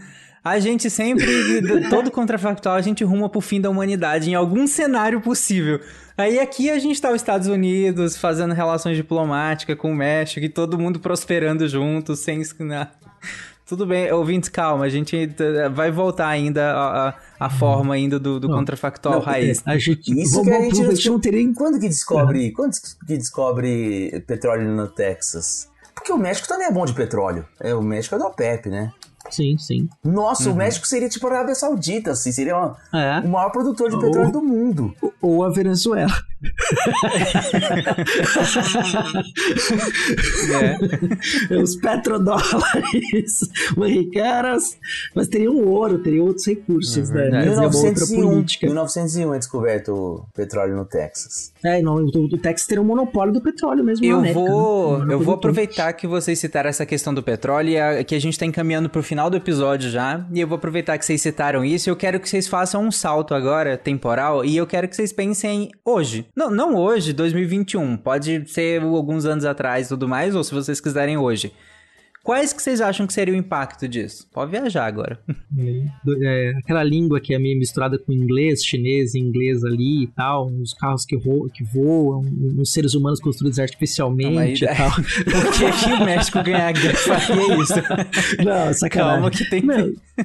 [0.44, 1.28] A gente sempre,
[1.90, 5.80] todo contrafactual, a gente ruma pro fim da humanidade em algum cenário possível.
[6.18, 10.50] Aí aqui a gente tá os Estados Unidos fazendo relações diplomáticas com o México e
[10.50, 12.42] todo mundo prosperando junto, sem.
[12.60, 12.88] né?
[13.72, 18.20] Tudo bem, ouvintes, calma, a gente eh, vai voltar ainda a, a, a forma ainda
[18.20, 18.58] do, do Não.
[18.58, 19.64] contrafactual Não, raiz.
[19.66, 21.54] A gente, Isso vamos que a gente não teria...
[21.54, 22.74] Quando que descobre, quando
[23.08, 25.70] que descobre petróleo no Texas?
[25.96, 27.46] Porque o México também é bom de petróleo.
[27.62, 28.92] É, o México é do OPEP, né?
[29.30, 29.88] Sim, sim.
[30.04, 30.56] Nossa, Uhum.
[30.56, 33.20] o México seria tipo a Arábia Saudita, assim, seria uma- É.
[33.26, 34.94] o maior produtor de petróleo Ou- do mundo.
[35.22, 36.12] Ou a Venezuela.
[41.52, 41.58] É.
[41.58, 43.40] Os petrodólares
[43.78, 44.78] mexicanos.
[45.16, 47.22] Mas teria um ouro, teria outros recursos, né?
[47.22, 47.48] verdade.
[47.50, 48.66] Mas é uma outra 1901, política.
[48.68, 51.52] 1901 é descoberto o petróleo no Texas.
[51.64, 54.46] É, não, o, o Texas teria um monopólio do petróleo mesmo na Eu América, né?
[54.50, 58.16] vou, Um eu vou aproveitar que vocês citaram essa questão do petróleo e a- que
[58.16, 60.26] a gente tá encaminhando pro final do episódio já.
[60.34, 61.90] E eu vou aproveitar que vocês citaram isso.
[61.90, 65.70] Eu quero que vocês façam um salto agora, temporal, e eu quero que vocês pensem
[65.86, 66.26] hoje.
[66.36, 67.98] Não, não hoje, 2021.
[67.98, 71.52] Pode ser alguns anos atrás e tudo mais, ou se vocês quiserem hoje.
[72.24, 74.28] Quais que vocês acham que seria o impacto disso?
[74.32, 75.20] Pode viajar agora.
[76.06, 80.46] Do- é, aquela língua que é meio misturada com inglês, chinês inglês ali e tal,
[80.48, 82.22] uns carros que, que voam,
[82.60, 84.92] uns seres humanos construídos artificialmente e tal.
[85.02, 87.74] Por que, que o México ganhar guerra faria isso?
[88.46, 88.90] Não, sacanagem.
[88.90, 89.62] Calma que tem...
[89.64, 89.92] Meu,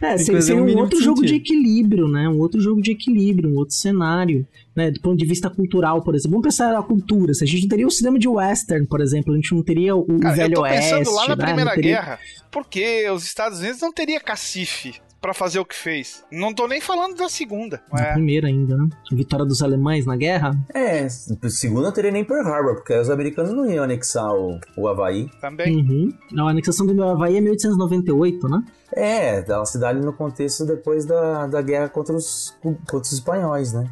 [0.00, 1.42] É, seria, um outro de jogo de sentido.
[1.42, 2.26] equilíbrio, né?
[2.30, 4.46] Um outro jogo de equilíbrio, um outro cenário.
[4.76, 4.90] Né?
[4.90, 6.32] Do ponto de vista cultural, por exemplo.
[6.32, 7.32] Vamos pensar na cultura.
[7.32, 9.96] Se a gente não teria o cinema de western, por exemplo, a gente não teria
[9.96, 11.14] o, Cara, eu Velho tô pensando Oeste.
[11.14, 11.44] lá na né?
[11.46, 12.18] Primeira teria- Guerra,
[12.50, 14.94] porque os Estados Unidos não teria cacife
[15.26, 16.22] pra fazer o que fez.
[16.30, 17.82] Não tô nem falando da segunda.
[17.92, 18.12] É.
[18.12, 18.88] primeira ainda, né?
[19.10, 20.56] A vitória dos alemães na guerra.
[20.72, 24.86] É, segundo não teria nem Pearl Harbor, porque os americanos não iam anexar o, o
[24.86, 25.28] Havaí.
[25.40, 25.76] Também.
[25.76, 26.12] Uhum.
[26.46, 28.62] A anexação do Havaí é 1898, né?
[28.94, 33.12] É, ela se dá ali no contexto depois da, da guerra contra os, contra os
[33.12, 33.84] espanhóis, né?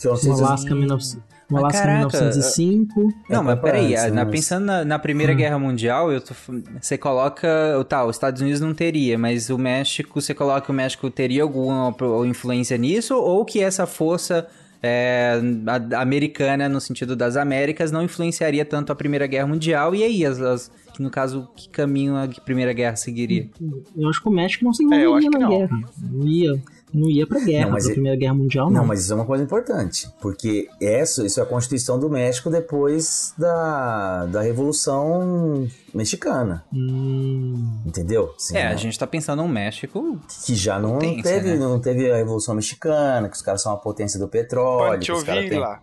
[0.00, 1.22] Que não se- Alasca, 19...
[1.52, 3.14] o Mas Alasca caraca, 1905.
[3.28, 4.30] Não, É, mas foi peraí, antes, a- na- né?
[4.30, 6.34] pensando na, na Primeira Guerra Mundial, eu tô
[6.80, 7.48] você coloca.
[7.88, 11.42] Tá, os Estados Unidos não teria, mas o México, você coloca que o México teria
[11.42, 11.94] alguma
[12.26, 14.46] influência nisso, ou que essa força
[14.82, 20.02] é, a- americana, no sentido das Américas, não influenciaria tanto a Primeira Guerra Mundial, e
[20.02, 23.48] aí, as, as- que no caso, que caminho a Primeira Guerra seguiria?
[23.96, 24.88] Eu acho que o México não se É,
[25.30, 25.48] na não.
[25.48, 25.78] guerra.
[26.10, 26.60] Não ia,
[26.92, 28.80] não ia pra guerra, Não, mas pra é- Primeira Guerra Mundial, não.
[28.82, 32.50] Não, mas isso é uma coisa importante, porque essa, isso é a Constituição do México
[32.50, 38.34] depois da, da Revolução Mexicana, Hum, entendeu?
[38.38, 38.72] Sim, É, né?
[38.72, 40.18] a gente tá pensando no México.
[40.46, 41.56] Que já não Potência, teve, né?
[41.56, 45.00] não teve a Revolução Mexicana, que os caras são a potência do petróleo.
[45.00, 45.80] que os caras têm- Villa.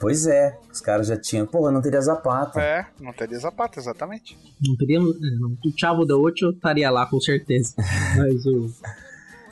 [0.00, 1.46] Pois é, os caras já tinham.
[1.46, 2.60] Pô, não teria Zapata.
[2.60, 4.36] É, não teria Zapata, exatamente.
[4.60, 5.16] não teríamos.
[5.16, 7.74] é, Não, o Chavo da Ocho estaria lá, com certeza.
[8.18, 8.68] Mas o.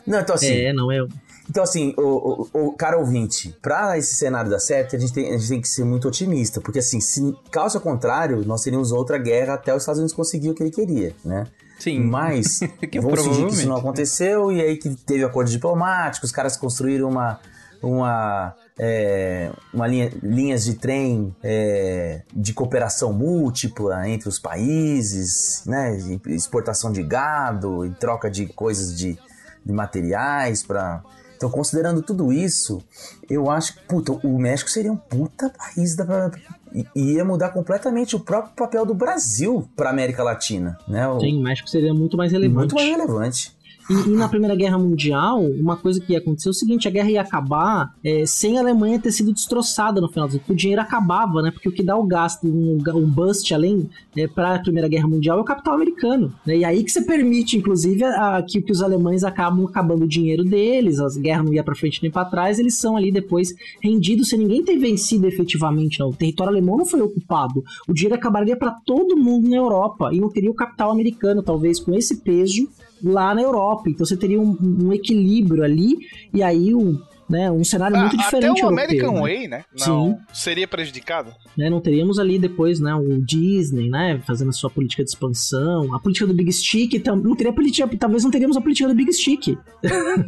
[0.07, 1.07] Não, então assim, É, não é.
[1.49, 5.29] Então, assim, o, o, o cara ouvinte, pra esse cenário dar certo, a gente, tem,
[5.29, 6.61] a gente tem que ser muito otimista.
[6.61, 10.55] Porque, assim, se caso contrário, nós teríamos outra guerra até os Estados Unidos conseguir o
[10.55, 11.47] que ele queria, né?
[11.79, 12.01] Sim.
[12.01, 16.33] Mas, Que vamos fingir que isso não aconteceu, e aí que teve acordo diplomático, os
[16.33, 17.39] caras construíram uma.
[17.85, 25.99] Uma, é, uma linha, linhas de trem é, de cooperação múltipla entre os países, né?
[26.29, 29.19] Exportação de gado, em troca de coisas de,
[29.65, 31.03] de materiais para
[31.37, 32.81] então, considerando tudo isso,
[33.29, 36.31] eu acho que, puta, o México seria um puta país da,
[36.73, 41.09] e ia mudar completamente o próprio papel do Brasil para América Latina, né?
[41.09, 42.57] O- Sim, o México seria muito mais relevante.
[42.57, 43.57] muito mais relevante.
[43.91, 46.91] E, e na Primeira Guerra Mundial, uma coisa que ia acontecer é o seguinte: a
[46.91, 50.29] guerra ia acabar é, sem a Alemanha ter sido destroçada no final.
[50.49, 51.51] O dinheiro acabava, né?
[51.51, 55.09] Porque o que dá o gasto, um, um bust além é, para a Primeira Guerra
[55.09, 56.33] Mundial é o capital americano.
[56.47, 56.59] Né?
[56.59, 60.09] E aí que você permite, inclusive, a, a- que, que os alemães acabam acabando o
[60.09, 63.55] dinheiro deles, as guerras não ia para frente nem para trás, eles são ali depois
[63.83, 65.99] rendidos sem ninguém ter vencido efetivamente.
[66.01, 66.11] Não.
[66.11, 67.63] O território alemão não foi ocupado.
[67.89, 71.81] O dinheiro acabaria para todo mundo na Europa e não teria o capital americano, talvez,
[71.81, 72.69] com esse peso
[73.03, 73.91] lá na Europa.
[73.91, 75.97] Então você teria um, um equilíbrio ali,
[76.33, 77.01] e aí o,
[77.33, 77.51] né?
[77.51, 79.21] Um cenário muito Ah, diferente Até o europeu, American né?
[79.21, 79.65] Way, né?
[79.87, 80.17] Não Sim.
[80.33, 81.33] seria prejudicado.
[81.57, 85.95] né, não teríamos ali depois, né, o Disney, né, fazendo a sua política de expansão,
[85.95, 88.95] a política do Big Stick, tam- não teria política, talvez não teríamos a política do
[88.95, 89.59] Big Stick.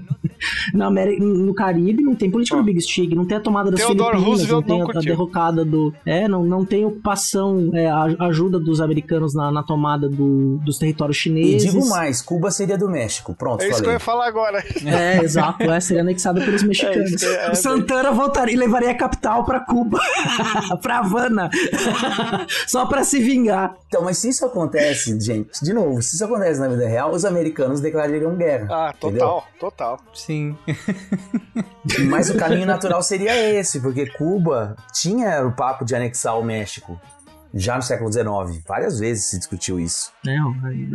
[0.74, 3.80] Na América, no Caribe não tem política do Big Stick, não tem a tomada das
[3.80, 7.86] Theodore Filipinas, não Roosevelt tem não a, derrocada do, é, não, não tem ocupação, é,
[7.88, 11.72] a ajuda dos americanos na, na tomada do- dos territórios E chineses.
[11.72, 13.34] digo mais, Cuba seria do México.
[13.34, 13.94] Pronto, É isso que eu falei.
[13.96, 14.64] ia falar agora.
[14.84, 16.93] É, exato, é, seria anexada pelos mexicanos.
[17.02, 19.98] Isso, é, o Santana voltaria e levaria a capital pra Cuba,
[20.82, 21.50] pra Havana,
[22.66, 23.74] só pra se vingar.
[23.88, 27.24] Então, mas se isso acontece, gente, de novo, se isso acontece na vida real, os
[27.24, 28.66] americanos declarariam guerra.
[28.70, 29.20] Ah, entendeu?
[29.20, 30.00] total, total.
[30.14, 30.56] Sim.
[32.08, 36.98] Mas o caminho natural seria esse, porque Cuba tinha o papo de anexar o México.
[37.52, 40.10] Já no século XIX, várias vezes se discutiu isso.
[40.26, 40.34] É,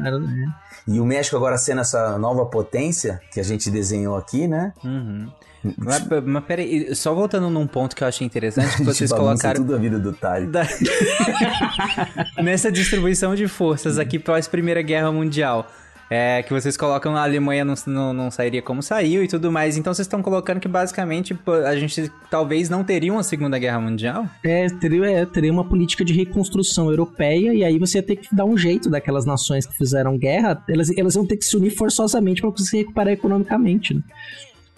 [0.06, 0.70] era- é.
[0.88, 4.74] E o México agora sendo essa nova potência que a gente desenhou aqui, né?
[4.84, 5.32] Uhum.
[5.78, 9.76] Mas, mas peraí, só voltando num ponto que eu achei interessante, que vocês colocaram tudo
[9.76, 10.48] a vida do Tarek.
[10.48, 10.66] da-
[12.42, 15.68] nessa distribuição de forças aqui pós Primeira Guerra Mundial.
[16.12, 19.78] É, que vocês colocam a Alemanha não, não, não sairia como saiu e tudo mais.
[19.78, 21.38] Então vocês estão colocando que basicamente
[21.68, 24.26] a gente talvez não teria uma Segunda Guerra Mundial?
[24.44, 28.36] É, teria, é, teria uma política de reconstrução europeia e aí você ia ter que
[28.36, 31.70] dar um jeito daquelas nações que fizeram guerra, elas, elas iam ter que se unir
[31.70, 34.02] forçosamente para se recuperar economicamente, né?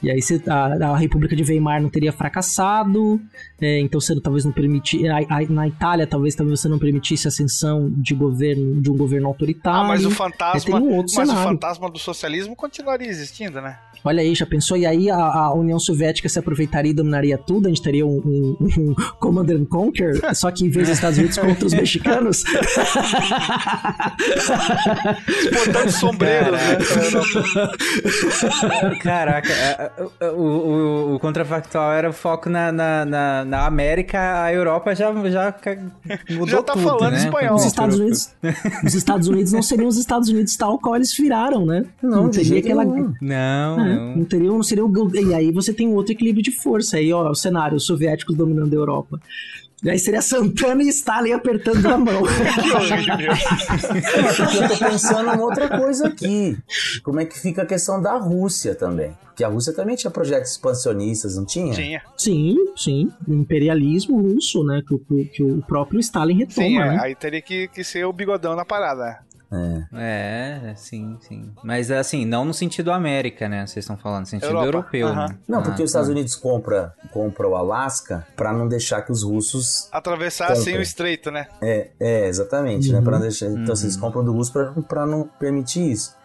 [0.02, 3.22] E aí a, a República de Weimar não teria fracassado,
[3.62, 5.03] é, então você talvez não permitisse.
[5.49, 9.82] Na Itália, talvez, talvez você não permitisse a ascensão de governo de um governo autoritário.
[9.82, 11.49] Ah, mas o É, fantasma, tem um outro mas o cenário.
[11.51, 13.78] fantasma do socialismo continuaria existindo, né?
[14.03, 14.76] Olha aí, já pensou?
[14.76, 17.68] E aí a, a União Soviética se aproveitaria e dominaria tudo?
[17.68, 21.20] A gente teria um, um, um Command and Conquer, só que em vez dos Estados
[21.20, 22.43] Unidos contra os mexicanos?
[25.53, 26.78] Portanto, sombreiros, né?
[29.03, 34.43] Caraca, é, é, o, o, o contrafactual era o foco na, na, na, na América,
[34.45, 35.54] a Europa já, já
[36.30, 37.18] mudou Já tá tudo, falando né?
[37.20, 37.56] espanhol.
[37.56, 38.34] Os Estados Unidos,
[38.86, 41.84] os Estados Unidos não seriam os Estados Unidos tal qual eles viraram, né?
[42.02, 42.86] Não, de teria aquela.
[42.86, 43.14] nenhum.
[43.22, 44.16] Não, É, não.
[44.16, 47.12] não teria, não seria o, e aí você tem um outro equilíbrio de força aí,
[47.12, 49.20] ó, o cenário, os soviéticos dominando a Europa.
[49.84, 52.22] E aí seria Santana e Stalin apertando a mão.
[54.62, 56.58] Eu tô pensando em outra coisa aqui.
[57.04, 59.12] Como é que fica a questão da Rússia também?
[59.26, 61.74] Porque a Rússia também tinha projetos expansionistas, não tinha?
[61.74, 62.02] Tinha.
[62.18, 63.12] Sim, sim.
[63.28, 64.84] O imperialismo russo, né?
[64.88, 67.00] Que, o- que que o próprio Stalin retoma, Sim, é, né?
[67.02, 69.20] aí teria que, que ser o bigodão na parada.
[69.54, 70.70] É.
[70.72, 71.52] É, sim, sim.
[71.64, 73.68] Mas assim, não no sentido América, né?
[73.68, 75.28] Vocês estão falando, no sentido Europa, europeu, aham.
[75.28, 75.38] né?
[75.47, 76.12] Não, porque Ah, os Estados tá.
[76.14, 79.89] Unidos compra, compra o Alasca pra não deixar que os russos.
[79.91, 80.80] Atravessar sem Compra.
[80.80, 81.47] o estreito, né?
[81.62, 82.99] É, é exatamente, né?
[82.99, 83.04] Uhum.
[83.04, 86.16] Pra não deixar, Então, assim, eles compram do russo pra, pra não permitir isso.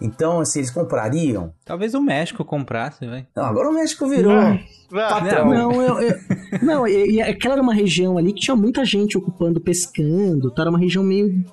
[0.00, 1.54] Então, assim, eles comprariam.
[1.64, 3.24] Talvez o México comprasse, vai.
[3.36, 4.32] Não, agora o México virou.
[4.32, 4.58] Ah,
[4.92, 5.48] patrão.
[5.48, 6.18] Não, eu, eu-
[6.60, 10.62] não, e, e aquela era uma região ali que tinha muita gente ocupando, pescando, então
[10.62, 11.44] era uma região meio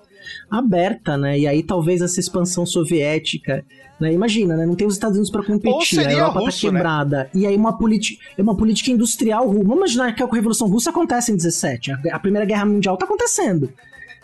[0.49, 1.38] aberta, né?
[1.39, 3.63] E aí talvez essa expansão soviética,
[3.99, 4.11] né?
[4.13, 4.65] Imagina, né?
[4.65, 6.80] Não tem os Estados Unidos para competir, seria a Europa russo, tá né?
[6.80, 7.30] quebrada.
[7.34, 9.59] E aí uma política, é uma política industrial russa.
[9.63, 13.72] Vamos imaginar que a Revolução Russa acontece em 17, a, Primeira Guerra Mundial tá acontecendo.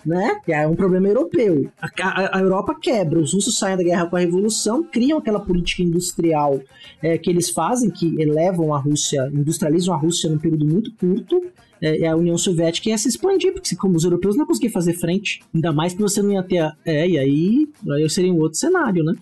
[0.06, 0.38] Né?
[0.48, 1.70] É um problema europeu.
[1.82, 5.40] A, a- a Europa quebra, os russos saem da guerra com a revolução, criam aquela
[5.40, 6.62] política industrial
[7.02, 11.42] é, que eles fazem, que elevam a Rússia, industrializam a Rússia num período muito curto,
[11.82, 14.94] é, a União Soviética ia se expandir, porque como os europeus não iam conseguir fazer
[14.94, 16.60] frente, ainda mais que você não ia ter.
[16.60, 19.14] a- É, e aí, aí seria um outro cenário, né?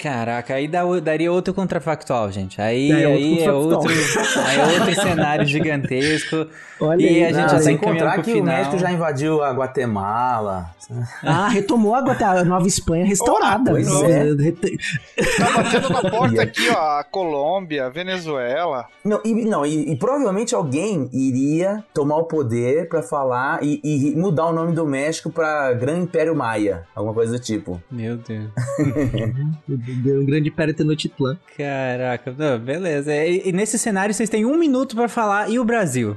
[0.00, 2.58] Caraca, aí dá, daria outro contrafactual, gente.
[2.60, 3.90] Aí, É, outro aí é outro,
[4.46, 6.46] aí é outro cenário gigantesco.
[6.80, 8.56] Olha e aí, a gente Não, já tá sem contar pro que o final.
[8.56, 10.70] México já invadiu a Guatemala.
[11.22, 13.70] Ah, retomou a, Nova Espanha restaurada.
[13.70, 14.30] Pois né?
[14.30, 14.52] é.
[15.38, 18.86] Tá batendo na porta aqui, ó, a Colômbia, a Venezuela.
[19.04, 24.16] Não, e, não, e, e provavelmente alguém iria tomar o poder pra falar e, e
[24.16, 27.80] mudar o nome do México pra Gran Império Maia, alguma coisa do tipo.
[27.90, 28.50] Meu Deus.
[29.92, 31.38] O grande império Tenochtitlan.
[31.56, 33.14] Caraca, não, beleza.
[33.14, 36.16] E, e nesse cenário vocês têm um minuto pra falar e o Brasil?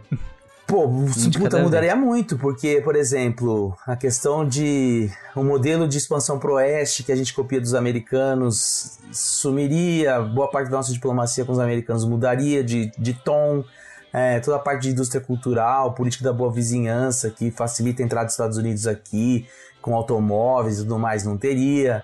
[0.65, 0.89] Pô,
[1.37, 7.03] puta, mudaria muito, porque, por exemplo, a questão de o modelo de expansão pro oeste
[7.03, 12.05] que a gente copia dos americanos sumiria, boa parte da nossa diplomacia com os americanos
[12.05, 13.63] mudaria de, de tom,
[14.11, 18.25] é, toda a parte de indústria cultural, política da boa vizinhança que facilita a entrada
[18.25, 19.45] dos Estados Unidos aqui,
[19.81, 22.03] com automóveis e tudo mais, não teria.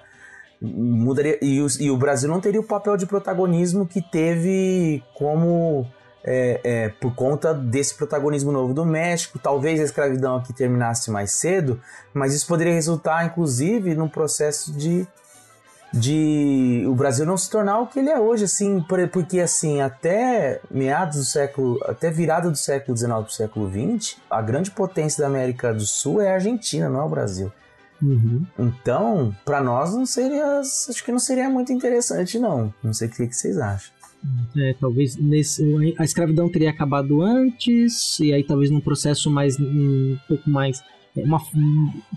[0.62, 5.88] Mudaria, e, o, e o Brasil não teria o papel de protagonismo que teve como
[6.24, 9.40] é, é, por conta desse protagonismo novo do México.
[9.40, 11.80] Talvez a escravidão aqui terminasse mais cedo,
[12.14, 15.08] mas isso poderia resultar, inclusive, num processo de
[15.92, 19.82] de o Brasil não se tornar o que ele é hoje, assim, por- porque assim,
[19.82, 24.70] até meados do século, até virada do século XIX para o século XX, a grande
[24.70, 27.52] potência da América do Sul é a Argentina, não é o Brasil.
[28.02, 28.46] Uhum.
[28.58, 32.74] Então, para nós não seria, acho que não seria muito interessante, não.
[32.84, 33.92] Não sei o que, que vocês acham.
[34.58, 35.64] É, talvez nesse,
[35.98, 40.84] a escravidão teria acabado antes, e aí talvez num processo mais um pouco mais.
[41.16, 41.42] é, Uma,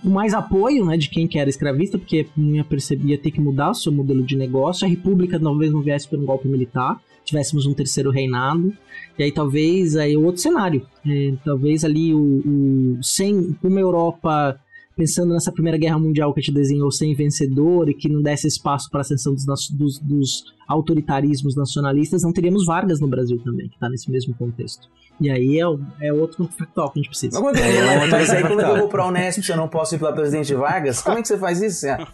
[0.04, 3.30] um, mais apoio né, de quem que era escravista, porque não ia perceber, ia ter
[3.30, 4.84] que mudar o seu modelo de negócio.
[4.84, 8.72] A república talvez não viesse por um golpe militar, tivéssemos um terceiro reinado.
[9.16, 10.86] E aí talvez aí outro cenário.
[11.06, 14.58] É, talvez ali o, o sem uma Europa
[15.02, 18.46] pensando nessa Primeira Guerra Mundial que a gente desenhou sem vencedor e que não desse
[18.46, 23.68] espaço para a ascensão dos, dos- dos autoritarismos nacionalistas, não teríamos Vargas no Brasil também,
[23.68, 24.88] que está nesse mesmo contexto.
[25.20, 27.40] E aí é, é outro factual que a gente precisa.
[27.40, 29.42] Mas, como é É, é mas aí outra como é que eu vou pra Unesp
[29.42, 31.02] se eu não posso ir pela Presidente Vargas?
[31.02, 31.80] Como é que você faz isso?
[31.80, 31.92] Zé?
[31.94, 32.06] A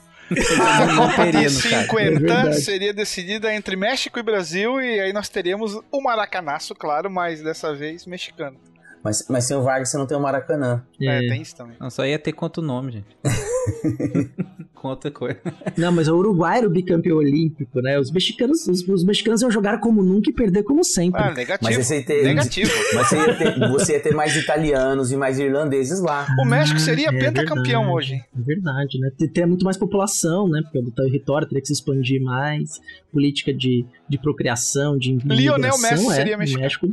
[0.97, 1.82] Copa de Interino, cara.
[1.84, 2.61] 50 É verdade.
[2.61, 7.74] seria decidida entre México e Brasil, e aí nós teríamos o Maracanaço, claro, mas dessa
[7.74, 8.57] vez mexicano.
[9.03, 10.82] Mas, mas sem o Vargas você não tem o Maracanã.
[11.01, 11.28] É, É.
[11.28, 11.76] tem isso também.
[11.80, 13.07] Não, só ia ter quanto nome, gente.
[14.74, 15.40] Com outra coisa.
[15.76, 17.99] Não, mas o Uruguai era o bicampeão olímpico, né?
[17.99, 21.20] Os mexicanos, os, os mexicanos iam jogar como nunca e perder como sempre.
[21.20, 21.72] Ah, negativo.
[21.74, 22.70] Mas aí tem- Negativo.
[22.94, 26.28] Mas você ia, ter, você ia ter mais italianos e mais irlandeses lá.
[26.40, 27.92] O México seria É pentacampeão verdade.
[27.96, 28.14] hoje.
[28.14, 29.11] É verdade, né?
[29.18, 30.61] Ter- Teria muito mais população, né?
[30.62, 32.80] Porque o território teria que se expandir mais.
[33.12, 36.62] Política de, de procriação, de Lionel imigração, Messi é, seria o mexicano.
[36.62, 36.88] México.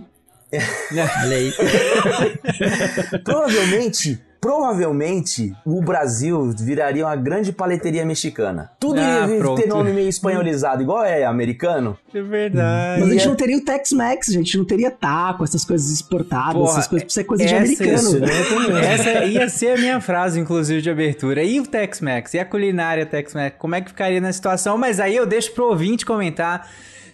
[0.53, 1.53] Olha aí.
[3.23, 8.71] Provavelmente, provavelmente, o Brasil viraria uma grande paleteria mexicana.
[8.79, 9.59] Tudo Ah, ia pronto.
[9.61, 11.97] ter nome meio espanholizado, igual é americano.
[12.13, 13.01] É verdade.
[13.01, 15.89] Mas a gente é- não teria o Tex-Mex, a gente não teria taco, essas coisas
[15.91, 17.95] exportadas, Porra, essas coisas, isso é coisa de essa- americano.
[17.95, 18.93] isso, né?
[18.93, 21.43] Essa ia ser a minha frase, inclusive, de abertura.
[21.43, 22.33] E o Tex-Mex?
[22.35, 23.55] E a culinária Tex-Mex?
[23.57, 24.77] Como é que ficaria na situação?
[24.77, 26.69] Mas aí eu deixo pro ouvinte comentar.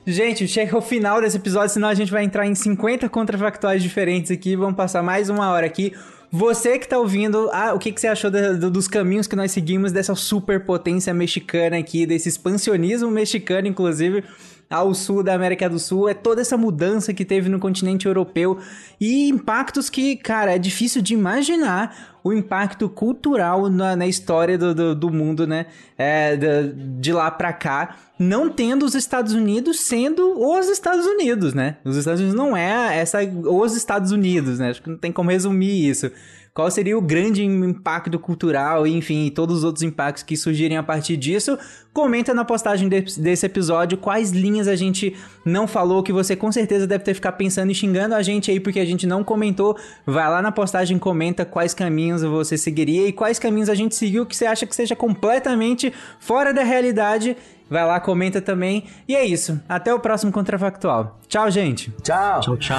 [0.06, 4.32] Gente, chega ao final desse episódio, senão a gente vai entrar em 50 contrafactuais diferentes
[4.32, 4.56] aqui.
[4.56, 5.94] Vamos passar mais uma hora aqui.
[6.32, 9.36] Você que tá ouvindo, ah, o que, que você achou da- do- dos caminhos que
[9.36, 14.24] nós seguimos dessa superpotência mexicana aqui, desse expansionismo mexicano, inclusive,
[14.72, 16.10] ao sul da América do Sul?
[16.10, 18.58] É toda essa mudança que teve no continente europeu
[19.00, 24.74] e impactos que, cara, é difícil de imaginar o impacto cultural na, na história do,
[24.74, 25.66] do, do mundo, né?
[25.98, 31.54] É, da- de lá pra cá, não tendo os Estados Unidos sendo os Estados Unidos,
[31.54, 31.78] né?
[31.84, 34.70] Os Estados Unidos não é essa os Estados Unidos, né?
[34.70, 36.12] Acho que não tem como resumir isso.
[36.54, 40.76] Qual seria o grande impacto cultural, e, enfim, e todos os outros impactos que surgirem
[40.78, 41.58] a partir disso?
[41.94, 46.52] Comenta na postagem de- desse episódio quais linhas a gente não falou, que você com
[46.52, 49.78] certeza deve ter ficado pensando e xingando a gente aí porque a gente não comentou.
[50.06, 54.26] Vai lá na postagem, comenta quais caminhos você seguiria e quais caminhos a gente seguiu
[54.26, 57.38] que você acha que seja completamente fora da realidade.
[57.70, 58.84] Vai lá, comenta também.
[59.08, 59.58] E é isso.
[59.70, 61.18] Até o próximo Contrafactual.
[61.30, 61.94] Tchau, gente.
[62.04, 62.42] Tchau.
[62.42, 62.76] Tchau, tchau.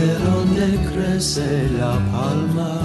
[0.00, 2.80] de donde crece la palma.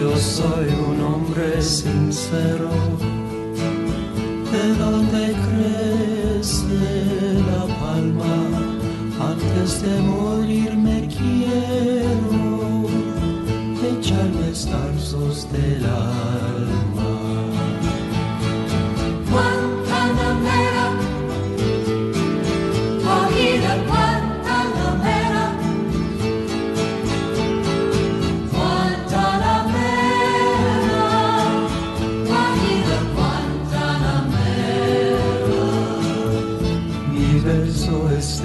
[0.00, 2.70] Yo soy un hombre sincero.
[4.52, 6.82] De donde crece
[7.50, 8.36] la palma.
[9.32, 12.86] Antes de morir me quiero
[13.90, 16.87] echarme tarzos del alma.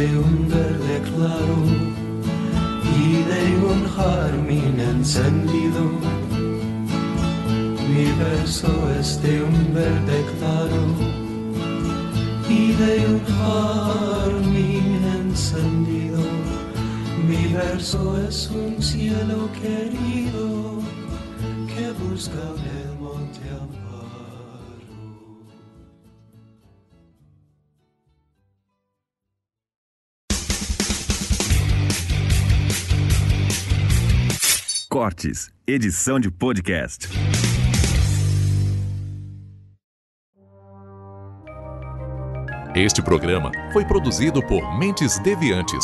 [0.03, 1.57] De un verde claro
[2.99, 5.83] y de un jardín encendido.
[7.89, 10.81] Mi verso es de un verde claro
[12.49, 14.89] y de un jardín
[15.21, 16.23] encendido.
[17.29, 20.81] Mi verso es un cielo querido
[21.71, 22.45] que busca
[22.77, 22.82] en
[34.93, 37.09] Cortes, edição de podcast.
[42.75, 45.83] Este programa foi produzido por Mentes Deviantes.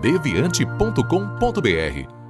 [0.00, 2.23] deviante.com.br